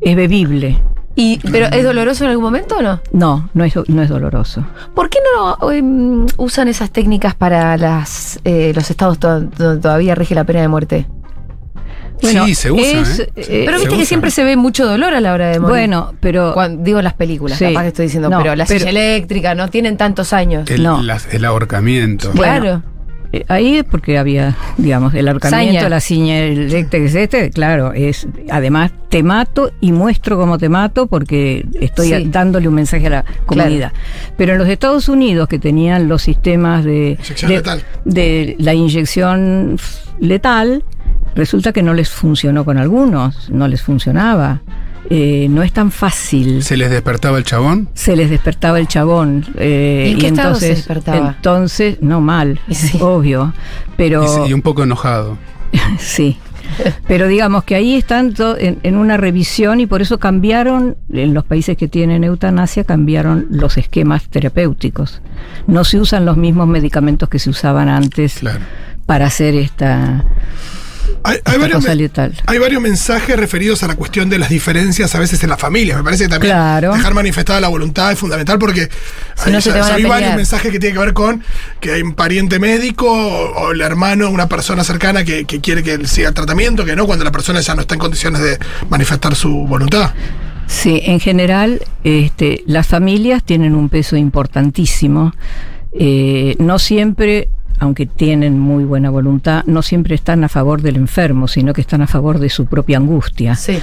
es 0.00 0.16
bebible 0.16 0.80
Y, 1.20 1.40
¿Pero 1.50 1.66
es 1.66 1.82
doloroso 1.82 2.22
en 2.24 2.30
algún 2.30 2.44
momento 2.44 2.76
o 2.76 2.82
no? 2.82 3.00
No, 3.10 3.50
no 3.52 3.64
es, 3.64 3.74
no 3.88 4.02
es 4.02 4.08
doloroso. 4.08 4.64
¿Por 4.94 5.10
qué 5.10 5.18
no 5.34 5.72
em, 5.72 6.26
usan 6.36 6.68
esas 6.68 6.92
técnicas 6.92 7.34
para 7.34 7.76
las, 7.76 8.38
eh, 8.44 8.70
los 8.72 8.88
estados 8.88 9.18
to- 9.18 9.40
donde 9.40 9.82
todavía 9.82 10.14
rige 10.14 10.36
la 10.36 10.44
pena 10.44 10.60
de 10.60 10.68
muerte? 10.68 11.06
sí, 12.20 12.54
se 12.54 12.70
usa. 12.72 12.82
es, 13.00 13.18
¿eh? 13.20 13.32
eh, 13.36 13.62
Pero 13.64 13.78
se 13.78 13.84
viste 13.84 13.88
que 13.90 13.94
usa. 13.96 14.04
siempre 14.06 14.30
se 14.30 14.44
ve 14.44 14.56
mucho 14.56 14.86
dolor 14.86 15.12
a 15.14 15.20
la 15.20 15.32
hora 15.32 15.48
de 15.50 15.58
morir. 15.60 15.68
bueno, 15.70 16.14
pero 16.20 16.52
Cuando- 16.54 16.82
digo 16.84 17.00
las 17.02 17.14
películas, 17.14 17.58
Sí. 17.58 17.64
capaz 17.66 17.82
que 17.82 17.88
estoy 17.88 18.06
diciendo, 18.06 18.28
No, 18.28 18.38
pero 18.38 18.54
la 18.56 18.66
silla 18.66 18.88
eléctrica 18.90 19.54
no 19.56 19.68
tienen 19.70 19.96
tantos 19.96 20.32
años. 20.32 20.70
El, 20.70 20.82
no. 20.84 21.02
las- 21.02 21.32
el 21.34 21.44
ahorcamiento. 21.44 22.32
Bueno, 22.34 22.42
claro. 22.60 22.82
Eh, 23.32 23.44
Ahí 23.48 23.76
es 23.76 23.84
porque 23.84 24.16
había, 24.18 24.56
digamos, 24.78 25.12
el 25.14 25.28
ahorcamiento, 25.28 25.74
Saña. 25.80 25.88
la 25.88 26.00
ciña 26.00 26.38
eléctrica, 26.40 27.04
este, 27.20 27.50
claro, 27.50 27.92
es 27.92 28.26
además 28.50 28.90
te 29.10 29.22
mato 29.22 29.70
y 29.80 29.92
muestro 29.92 30.38
cómo 30.38 30.56
te 30.58 30.68
mato 30.68 31.06
porque 31.06 31.66
estoy 31.80 32.08
Sí. 32.08 32.28
dándole 32.30 32.68
un 32.68 32.74
mensaje 32.74 33.06
a 33.08 33.10
la 33.10 33.24
comunidad. 33.46 33.92
Pero 34.36 34.52
en 34.52 34.58
los 34.58 34.68
Estados 34.68 35.08
Unidos 35.08 35.46
que 35.48 35.58
tenían 35.58 36.08
los 36.08 36.22
sistemas 36.22 36.84
de, 36.84 37.18
de, 37.42 37.48
letal. 37.48 37.82
de 38.04 38.56
la 38.58 38.72
inyección 38.74 39.76
letal, 40.20 40.84
resulta 41.34 41.72
que 41.72 41.82
no 41.82 41.94
les 41.94 42.08
funcionó 42.08 42.64
con 42.64 42.78
algunos, 42.78 43.50
no 43.50 43.68
les 43.68 43.82
funcionaba. 43.82 44.60
Eh, 45.10 45.46
no 45.48 45.62
es 45.62 45.72
tan 45.72 45.90
fácil 45.90 46.62
¿Se 46.62 46.76
les 46.76 46.90
despertaba 46.90 47.38
el 47.38 47.44
chabón? 47.44 47.88
se 47.94 48.14
les 48.14 48.28
despertaba 48.28 48.78
el 48.78 48.88
chabón. 48.88 49.46
eh, 49.56 50.08
¿Y 50.10 50.12
en 50.12 50.18
qué 50.18 50.26
estado 50.26 50.54
se 50.56 50.66
entonces, 50.66 50.76
despertaba? 50.86 51.34
Entonces, 51.36 51.98
no 52.02 52.20
mal, 52.20 52.60
sí. 52.70 52.98
obvio. 53.00 53.54
Pero 53.96 54.46
Y, 54.46 54.52
un 54.52 54.60
poco 54.62 54.82
enojado. 54.82 55.38
sí. 55.98 56.36
Pero 57.06 57.26
digamos 57.28 57.64
que 57.64 57.74
ahí 57.74 57.94
están 57.94 58.34
to- 58.34 58.58
en, 58.58 58.78
en 58.82 58.96
una 58.96 59.16
revisión 59.16 59.80
y 59.80 59.86
por 59.86 60.02
eso 60.02 60.18
cambiaron, 60.18 60.98
en 61.10 61.32
los 61.32 61.44
países 61.44 61.78
que 61.78 61.88
tienen 61.88 62.22
eutanasia, 62.24 62.84
cambiaron 62.84 63.46
los 63.50 63.78
esquemas 63.78 64.28
terapéuticos. 64.28 65.22
No 65.66 65.84
se 65.84 65.98
usan 65.98 66.26
los 66.26 66.36
mismos 66.36 66.68
medicamentos 66.68 67.30
que 67.30 67.38
se 67.38 67.48
usaban 67.48 67.88
antes 67.88 68.34
Claro. 68.40 68.60
para 69.06 69.24
hacer 69.26 69.54
esta, 69.54 70.24
Hay, 71.24 71.38
hay 71.44 71.58
varios, 71.58 71.84
hay 72.46 72.78
mensajes 72.80 73.36
referidos 73.36 73.82
a 73.82 73.86
la 73.88 73.96
cuestión 73.96 74.30
de 74.30 74.38
las 74.38 74.48
diferencias 74.48 75.14
a 75.14 75.18
veces 75.18 75.42
en 75.42 75.50
las 75.50 75.58
familias. 75.60 75.98
Me 75.98 76.04
parece 76.04 76.24
que 76.24 76.30
también 76.30 76.52
Claro. 76.54 76.94
dejar 76.94 77.14
manifestada 77.14 77.60
la 77.60 77.68
voluntad 77.68 78.12
es 78.12 78.18
fundamental 78.18 78.58
porque 78.58 78.88
Si 79.36 79.50
no, 79.50 79.56
hay, 79.56 79.62
se 79.62 79.72
te 79.72 79.78
van 79.80 79.90
a 79.90 79.94
hay 79.94 80.02
pelear. 80.02 80.10
varios 80.20 80.36
mensajes 80.36 80.70
que 80.72 80.78
tienen 80.78 80.98
que 80.98 81.04
ver 81.04 81.14
con 81.14 81.42
que 81.80 81.92
hay 81.92 82.02
un 82.02 82.14
pariente 82.14 82.58
médico 82.58 83.10
o, 83.10 83.66
o 83.66 83.72
el 83.72 83.80
hermano, 83.80 84.30
una 84.30 84.48
persona 84.48 84.84
cercana 84.84 85.24
que, 85.24 85.44
que 85.44 85.60
quiere 85.60 85.82
que 85.82 85.94
él 85.94 86.06
siga 86.08 86.28
el 86.28 86.34
tratamiento, 86.34 86.84
que 86.84 86.96
no, 86.96 87.06
cuando 87.06 87.24
la 87.24 87.32
persona 87.32 87.60
ya 87.60 87.74
no 87.74 87.82
está 87.82 87.94
en 87.94 88.00
condiciones 88.00 88.40
de 88.40 88.58
manifestar 88.88 89.34
su 89.34 89.50
voluntad. 89.66 90.12
Sí, 90.66 91.00
en 91.04 91.18
general, 91.18 91.80
este, 92.04 92.62
las 92.66 92.86
familias 92.86 93.42
tienen 93.42 93.74
un 93.74 93.88
peso 93.88 94.16
importantísimo. 94.16 95.32
Eh, 95.92 96.56
no 96.58 96.78
siempre, 96.78 97.48
aunque 97.80 98.06
tienen 98.06 98.58
muy 98.58 98.84
buena 98.84 99.10
voluntad, 99.10 99.64
no 99.66 99.82
siempre 99.82 100.14
están 100.14 100.44
a 100.44 100.48
favor 100.48 100.82
del 100.82 100.96
enfermo, 100.96 101.48
sino 101.48 101.72
que 101.72 101.80
están 101.80 102.02
a 102.02 102.06
favor 102.06 102.38
de 102.38 102.48
su 102.50 102.66
propia 102.66 102.96
angustia. 102.98 103.54
Sí. 103.54 103.78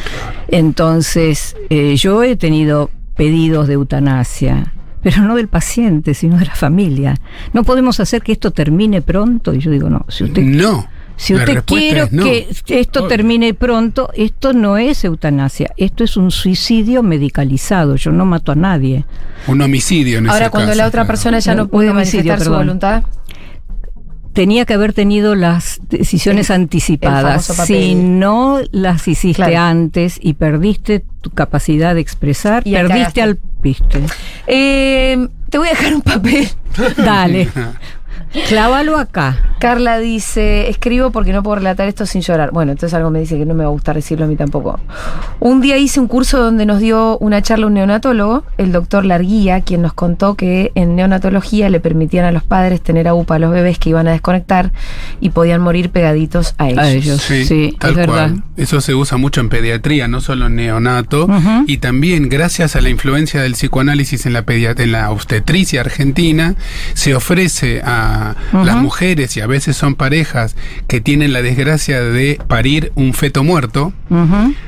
Entonces, 0.47 1.55
eh, 1.69 1.95
yo 1.97 2.23
he 2.23 2.35
tenido 2.35 2.89
pedidos 3.15 3.67
de 3.67 3.73
eutanasia, 3.75 4.73
pero 5.03 5.21
no 5.21 5.35
del 5.35 5.47
paciente, 5.47 6.13
sino 6.13 6.37
de 6.37 6.45
la 6.45 6.55
familia. 6.55 7.15
No 7.53 7.63
podemos 7.63 7.99
hacer 7.99 8.21
que 8.23 8.31
esto 8.31 8.51
termine 8.51 9.01
pronto. 9.01 9.53
Y 9.53 9.59
yo 9.59 9.69
digo, 9.69 9.89
no, 9.89 10.05
si 10.09 10.23
usted 10.23 10.41
No. 10.41 10.87
si 11.15 11.35
usted 11.35 11.63
quiere 11.65 12.01
es 12.03 12.11
no. 12.11 12.23
que 12.23 12.47
esto 12.67 13.07
termine 13.07 13.53
pronto, 13.53 14.09
esto 14.15 14.51
no 14.53 14.77
es 14.77 15.03
eutanasia, 15.05 15.71
esto 15.77 16.03
es 16.03 16.17
un 16.17 16.31
suicidio 16.31 17.03
medicalizado. 17.03 17.95
Yo 17.97 18.11
no 18.11 18.25
mato 18.25 18.51
a 18.51 18.55
nadie. 18.55 19.05
Un 19.47 19.61
homicidio 19.61 20.17
en 20.17 20.27
Ahora, 20.27 20.45
ese 20.45 20.51
cuando 20.51 20.69
caso, 20.71 20.77
la 20.79 20.87
otra 20.87 21.01
claro. 21.01 21.07
persona 21.07 21.39
ya 21.39 21.53
no 21.55 21.67
puede 21.67 21.89
homicidio, 21.91 22.17
manifestar 22.17 22.39
su 22.39 22.43
perdón. 22.45 22.65
voluntad, 22.65 23.03
Tenía 24.35 24.65
que 24.65 24.73
haber 24.73 24.91
tenido 24.93 25.33
las 25.33 25.79
decisiones 25.89 26.51
anticipadas. 26.51 27.45
Si 27.45 27.95
no 27.95 28.59
las 28.71 29.07
hiciste 29.07 29.43
Claro. 29.43 29.57
antes 29.59 30.19
y 30.21 30.33
perdiste 30.33 31.03
tu 31.21 31.29
capacidad 31.31 31.95
de 31.95 32.01
expresar, 32.01 32.61
Y 32.67 32.73
perdiste 32.73 33.21
al 33.21 33.37
piste. 33.61 34.01
Eh, 34.45 35.27
te 35.49 35.57
voy 35.57 35.67
a 35.67 35.71
dejar 35.71 35.95
un 35.95 36.01
papel. 36.01 36.49
Dale, 36.97 37.47
clávalo 38.47 38.97
acá. 38.97 39.37
Carla 39.59 39.97
dice, 39.99 40.69
escribo 40.69 41.11
porque 41.11 41.33
no 41.33 41.41
puedo 41.41 41.55
relatar 41.55 41.87
esto 41.87 42.05
sin 42.05 42.21
llorar. 42.21 42.51
Bueno, 42.51 42.73
entonces 42.73 42.93
algo 42.93 43.09
me 43.09 43.19
dice 43.19 43.37
que 43.37 43.45
no 43.45 43.53
me 43.53 43.63
va 43.63 43.69
a 43.69 43.71
gustar 43.71 43.95
decirlo 43.95 44.25
a 44.25 44.27
mí 44.27 44.35
tampoco. 44.35 44.79
Un 45.39 45.61
día 45.61 45.77
hice 45.77 45.99
un 45.99 46.07
curso 46.07 46.39
donde 46.43 46.65
nos 46.65 46.79
dio 46.79 47.17
una 47.19 47.41
charla 47.41 47.67
un 47.67 47.73
neonatólogo, 47.75 48.43
el 48.57 48.71
doctor 48.71 49.05
Larguía, 49.05 49.61
quien 49.61 49.81
nos 49.81 49.93
contó 49.93 50.35
que 50.35 50.71
en 50.75 50.95
neonatología 50.95 51.69
le 51.69 51.79
permitían 51.79 52.25
a 52.25 52.31
los 52.31 52.43
padres 52.43 52.81
tener 52.81 53.07
a 53.07 53.13
UPA 53.13 53.35
a 53.35 53.39
los 53.39 53.51
bebés 53.51 53.79
que 53.79 53.89
iban 53.89 54.07
a 54.07 54.11
desconectar 54.11 54.71
y 55.19 55.29
podían 55.29 55.61
morir 55.61 55.89
pegaditos 55.89 56.53
a 56.57 56.69
ellos. 56.69 56.79
A 56.83 56.89
ellos. 56.91 57.21
Sí, 57.21 57.45
Sí, 57.45 57.75
tal 57.79 57.91
es 57.91 57.95
verdad. 57.97 58.13
cual. 58.31 58.43
Eso 58.57 58.81
se 58.81 58.93
usa 58.93 59.17
mucho 59.17 59.41
en 59.41 59.49
pediatría, 59.49 60.07
no 60.07 60.21
solo 60.21 60.47
en 60.47 60.55
neonato. 60.55 61.27
Y 61.67 61.77
también, 61.77 62.29
gracias 62.29 62.75
a 62.75 62.81
la 62.81 62.89
influencia 62.89 63.41
del 63.41 63.53
psicoanálisis 63.53 64.25
en 64.25 64.33
la, 64.33 64.45
pediat- 64.45 64.79
en 64.79 64.91
la 64.91 65.09
obstetricia 65.11 65.81
argentina, 65.81 66.55
se 66.93 67.15
ofrece 67.15 67.81
a 67.83 68.24
las 68.53 68.75
mujeres, 68.77 69.35
y 69.37 69.41
a 69.41 69.47
veces 69.47 69.75
son 69.77 69.95
parejas, 69.95 70.55
que 70.87 71.01
tienen 71.01 71.33
la 71.33 71.41
desgracia 71.41 72.01
de 72.01 72.39
parir 72.47 72.91
un 72.95 73.13
feto 73.13 73.43
muerto, 73.43 73.93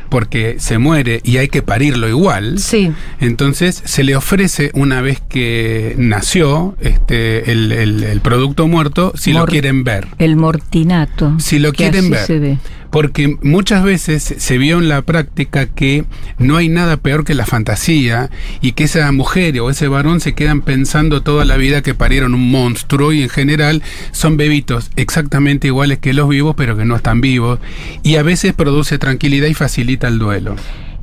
porque 0.09 0.55
se 0.59 0.77
muere 0.77 1.21
y 1.23 1.37
hay 1.37 1.47
que 1.49 1.61
parirlo 1.61 2.07
igual. 2.07 2.59
Sí. 2.59 2.91
Entonces 3.19 3.81
se 3.85 4.03
le 4.03 4.15
ofrece 4.15 4.71
una 4.73 5.01
vez 5.01 5.21
que 5.27 5.95
nació 5.97 6.75
este 6.81 7.51
el, 7.51 7.71
el- 7.71 8.03
el 8.03 8.21
producto 8.21 8.67
muerto 8.67 9.13
si 9.15 9.33
lo 9.33 9.45
quieren 9.45 9.83
ver. 9.83 10.07
El 10.19 10.35
mortinato. 10.37 11.33
Si 11.39 11.59
lo 11.59 11.73
quieren 11.73 12.09
ver. 12.09 12.25
se 12.25 12.39
ve. 12.39 12.57
Porque 12.89 13.37
muchas 13.41 13.83
veces 13.83 14.35
se 14.37 14.57
vio 14.57 14.77
en 14.77 14.89
la 14.89 15.01
práctica 15.01 15.65
que 15.65 16.05
no 16.37 16.57
hay 16.57 16.69
nada 16.69 16.97
peor 16.97 17.23
que 17.25 17.33
la 17.33 17.45
fantasía 17.45 18.29
y 18.61 18.73
que 18.73 18.85
esa 18.85 19.11
mujer 19.11 19.59
o 19.59 19.69
ese 19.69 19.87
varón 19.87 20.19
se 20.19 20.33
quedan 20.33 20.61
pensando 20.61 21.21
toda 21.21 21.45
la 21.45 21.57
vida 21.57 21.81
que 21.81 21.93
parieron 21.93 22.33
un 22.33 22.49
monstruo 22.51 23.13
y 23.13 23.23
en 23.23 23.29
general 23.29 23.83
son 24.11 24.37
bebitos 24.37 24.89
exactamente 24.95 25.67
iguales 25.67 25.99
que 25.99 26.13
los 26.13 26.29
vivos 26.29 26.55
pero 26.57 26.77
que 26.77 26.85
no 26.85 26.95
están 26.95 27.21
vivos 27.21 27.59
y 28.03 28.15
a 28.15 28.23
veces 28.23 28.53
produce 28.53 28.97
tranquilidad 28.97 29.47
y 29.47 29.53
facilita 29.53 30.07
el 30.07 30.19
duelo. 30.19 30.55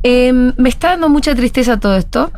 Eh, 0.03 0.33
me 0.33 0.69
está 0.69 0.91
dando 0.91 1.09
mucha 1.09 1.35
tristeza 1.35 1.81
todo 1.81 1.97
esto. 1.97 2.31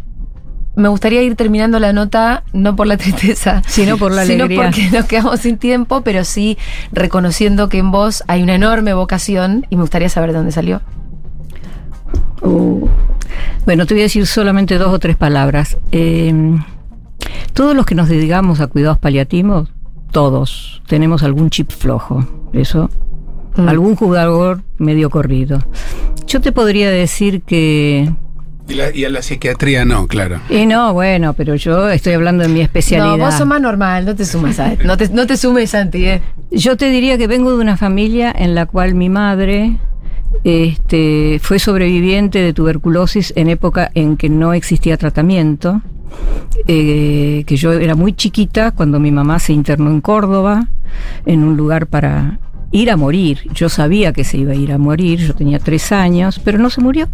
Me 0.76 0.88
gustaría 0.88 1.22
ir 1.22 1.34
terminando 1.36 1.78
la 1.80 1.92
nota, 1.92 2.44
no 2.52 2.76
por 2.76 2.86
la 2.86 2.96
tristeza, 2.98 3.62
Sino 3.66 3.96
por 3.98 4.12
la 4.12 4.24
sino 4.24 4.44
alegría. 4.44 4.64
porque 4.66 4.90
nos 4.90 5.06
quedamos 5.06 5.40
sin 5.40 5.56
tiempo, 5.58 6.02
pero 6.02 6.22
sí 6.24 6.56
reconociendo 6.92 7.68
que 7.68 7.78
en 7.78 7.90
vos 7.90 8.22
hay 8.28 8.42
una 8.42 8.54
enorme 8.54 8.92
vocación 8.94 9.66
y 9.70 9.76
me 9.76 9.82
gustaría 9.82 10.08
saber 10.10 10.30
de 10.32 10.36
dónde 10.38 10.52
salió. 10.52 10.82
Uh, 12.42 12.86
Bueno, 13.64 13.86
te 13.86 13.94
voy 13.94 14.02
a 14.02 14.04
decir 14.04 14.26
solamente 14.26 14.78
dos 14.78 14.92
o 14.92 14.98
tres 14.98 15.16
palabras. 15.16 15.76
Eh, 15.92 16.32
todos 17.52 17.74
los 17.74 17.86
que 17.86 17.94
nos 17.94 18.08
dedicamos 18.08 18.60
a 18.60 18.66
cuidados 18.68 18.98
paliativos, 18.98 19.68
todos, 20.12 20.82
tenemos 20.86 21.22
algún 21.22 21.50
chip 21.50 21.70
flojo. 21.70 22.24
Eso, 22.52 22.90
Mm. 23.56 23.68
algún 23.70 23.96
jugador 23.96 24.60
medio 24.76 25.08
corrido. 25.08 25.64
Yo 26.26 26.42
te 26.42 26.52
podría 26.52 26.90
decir 26.90 27.40
que... 27.40 28.12
Y, 28.68 28.74
la- 28.74 28.94
y 28.94 29.05
a 29.05 29.11
la 29.11 29.22
psiquiatría 29.22 29.85
no, 29.85 30.07
claro. 30.09 30.40
Y 30.50 30.66
no, 30.66 30.92
bueno, 30.92 31.35
pero 31.35 31.55
yo 31.55 31.88
estoy 31.88 32.14
hablando 32.14 32.42
de 32.42 32.48
mi 32.48 32.61
especialidad. 32.61 33.16
No, 33.16 33.24
vos 33.24 33.35
sos 33.35 33.46
más 33.46 33.61
normal, 33.61 34.05
no 34.05 34.14
te 34.16 34.24
sumas 34.24 34.59
a 34.59 34.74
no 34.85 34.96
te, 34.96 35.09
no 35.09 35.26
te 35.26 35.37
sumes, 35.37 35.70
Santi. 35.70 36.05
eh. 36.07 36.20
Yo 36.50 36.76
te 36.76 36.90
diría 36.90 37.16
que 37.18 37.26
vengo 37.29 37.52
de 37.55 37.62
una 37.62 37.76
familia 37.76 38.33
en 38.37 38.55
la 38.55 38.66
cual 38.66 38.94
mi 38.94 39.09
madre 39.09 39.76
este, 40.44 41.38
fue 41.42 41.59
sobreviviente 41.59 42.40
de 42.40 42.52
tuberculosis 42.52 43.33
en 43.37 43.48
época 43.48 43.90
en 43.94 44.16
que 44.16 44.29
no 44.29 44.52
existía 44.52 44.96
tratamiento. 44.96 45.83
eh, 46.68 47.44
que 47.46 47.57
yo 47.57 47.72
era 47.74 47.94
muy 47.94 48.12
chiquita 48.14 48.70
cuando 48.70 48.98
mi 48.98 49.11
mamá 49.11 49.38
se 49.38 49.52
internó 49.52 49.90
en 49.90 50.00
Córdoba, 50.00 50.68
en 51.26 51.44
un 51.44 51.57
lugar 51.57 51.87
para 51.88 52.38
ir 52.72 52.90
a 52.90 52.96
morir. 52.96 53.40
Yo 53.55 53.68
sabía 53.68 54.12
que 54.12 54.24
se 54.24 54.38
iba 54.38 54.52
a 54.52 54.57
ir 54.57 54.72
a 54.72 54.79
morir, 54.79 55.20
yo 55.20 55.35
tenía 55.35 55.59
tres 55.59 55.92
años, 55.92 56.40
pero 56.44 56.59
no 56.59 56.70
se 56.70 56.81
murió. 56.81 57.09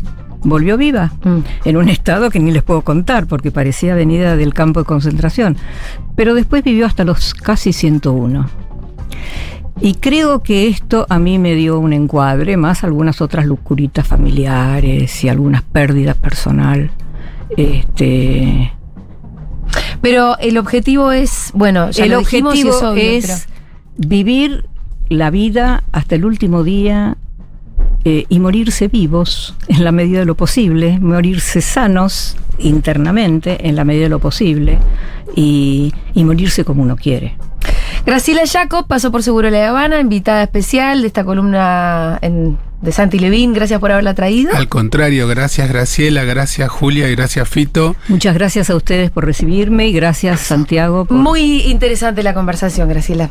Volvió 0.44 0.76
viva, 0.76 1.12
Mm. 1.24 1.38
en 1.66 1.76
un 1.76 1.88
estado 1.88 2.28
que 2.30 2.40
ni 2.40 2.50
les 2.50 2.64
puedo 2.64 2.82
contar, 2.82 3.26
porque 3.28 3.52
parecía 3.52 3.94
venida 3.94 4.36
del 4.36 4.54
campo 4.54 4.80
de 4.80 4.86
concentración. 4.86 5.56
Pero 6.16 6.34
después 6.34 6.64
vivió 6.64 6.84
hasta 6.86 7.04
los 7.04 7.32
casi 7.34 7.72
101. 7.72 8.48
Y 9.80 9.94
creo 9.94 10.42
que 10.42 10.68
esto 10.68 11.06
a 11.08 11.18
mí 11.18 11.38
me 11.38 11.54
dio 11.54 11.78
un 11.78 11.92
encuadre, 11.92 12.56
más 12.56 12.84
algunas 12.84 13.20
otras 13.20 13.46
lucuritas 13.46 14.06
familiares 14.06 15.22
y 15.24 15.28
algunas 15.28 15.62
pérdidas 15.62 16.16
personal. 16.16 16.90
Este, 17.56 18.72
Pero 20.00 20.36
el 20.38 20.58
objetivo 20.58 21.12
es, 21.12 21.50
bueno, 21.54 21.90
ya 21.90 22.04
el 22.04 22.10
lo 22.12 22.18
dijimos 22.18 22.54
objetivo 22.54 22.90
obvio, 22.90 23.02
es 23.02 23.46
vivir 23.96 24.64
la 25.12 25.30
vida 25.30 25.84
hasta 25.92 26.14
el 26.14 26.24
último 26.24 26.64
día 26.64 27.16
eh, 28.04 28.26
y 28.28 28.38
morirse 28.40 28.88
vivos 28.88 29.54
en 29.68 29.84
la 29.84 29.92
medida 29.92 30.20
de 30.20 30.24
lo 30.26 30.34
posible, 30.34 30.98
morirse 31.00 31.60
sanos 31.60 32.36
internamente 32.58 33.68
en 33.68 33.76
la 33.76 33.84
medida 33.84 34.04
de 34.04 34.08
lo 34.10 34.18
posible 34.18 34.78
y, 35.36 35.92
y 36.14 36.24
morirse 36.24 36.64
como 36.64 36.82
uno 36.82 36.96
quiere. 36.96 37.36
Graciela 38.04 38.42
Jacob 38.50 38.86
pasó 38.88 39.12
por 39.12 39.22
Seguro 39.22 39.48
La 39.50 39.68
Habana, 39.68 40.00
invitada 40.00 40.42
especial 40.42 41.02
de 41.02 41.06
esta 41.06 41.24
columna 41.24 42.18
en- 42.22 42.58
de 42.80 42.90
Santi 42.90 43.20
Levín. 43.20 43.52
Gracias 43.52 43.78
por 43.78 43.92
haberla 43.92 44.12
traído. 44.14 44.50
Al 44.56 44.68
contrario, 44.68 45.28
gracias 45.28 45.68
Graciela, 45.68 46.24
gracias 46.24 46.68
Julia 46.68 47.08
y 47.08 47.14
gracias 47.14 47.48
Fito. 47.48 47.94
Muchas 48.08 48.34
gracias 48.34 48.70
a 48.70 48.74
ustedes 48.74 49.12
por 49.12 49.24
recibirme 49.24 49.86
y 49.86 49.92
gracias 49.92 50.40
Santiago 50.40 51.04
por... 51.04 51.16
Muy 51.16 51.62
interesante 51.62 52.24
la 52.24 52.34
conversación, 52.34 52.88
Graciela. 52.88 53.30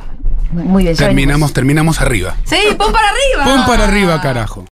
Muy 0.51 0.83
bien. 0.83 0.95
Terminamos, 0.95 1.53
terminamos 1.53 2.01
arriba. 2.01 2.35
Sí, 2.45 2.57
pon 2.77 2.91
para 2.91 3.07
arriba. 3.09 3.43
Pon 3.43 3.65
para 3.65 3.83
arriba, 3.85 4.21
carajo. 4.21 4.65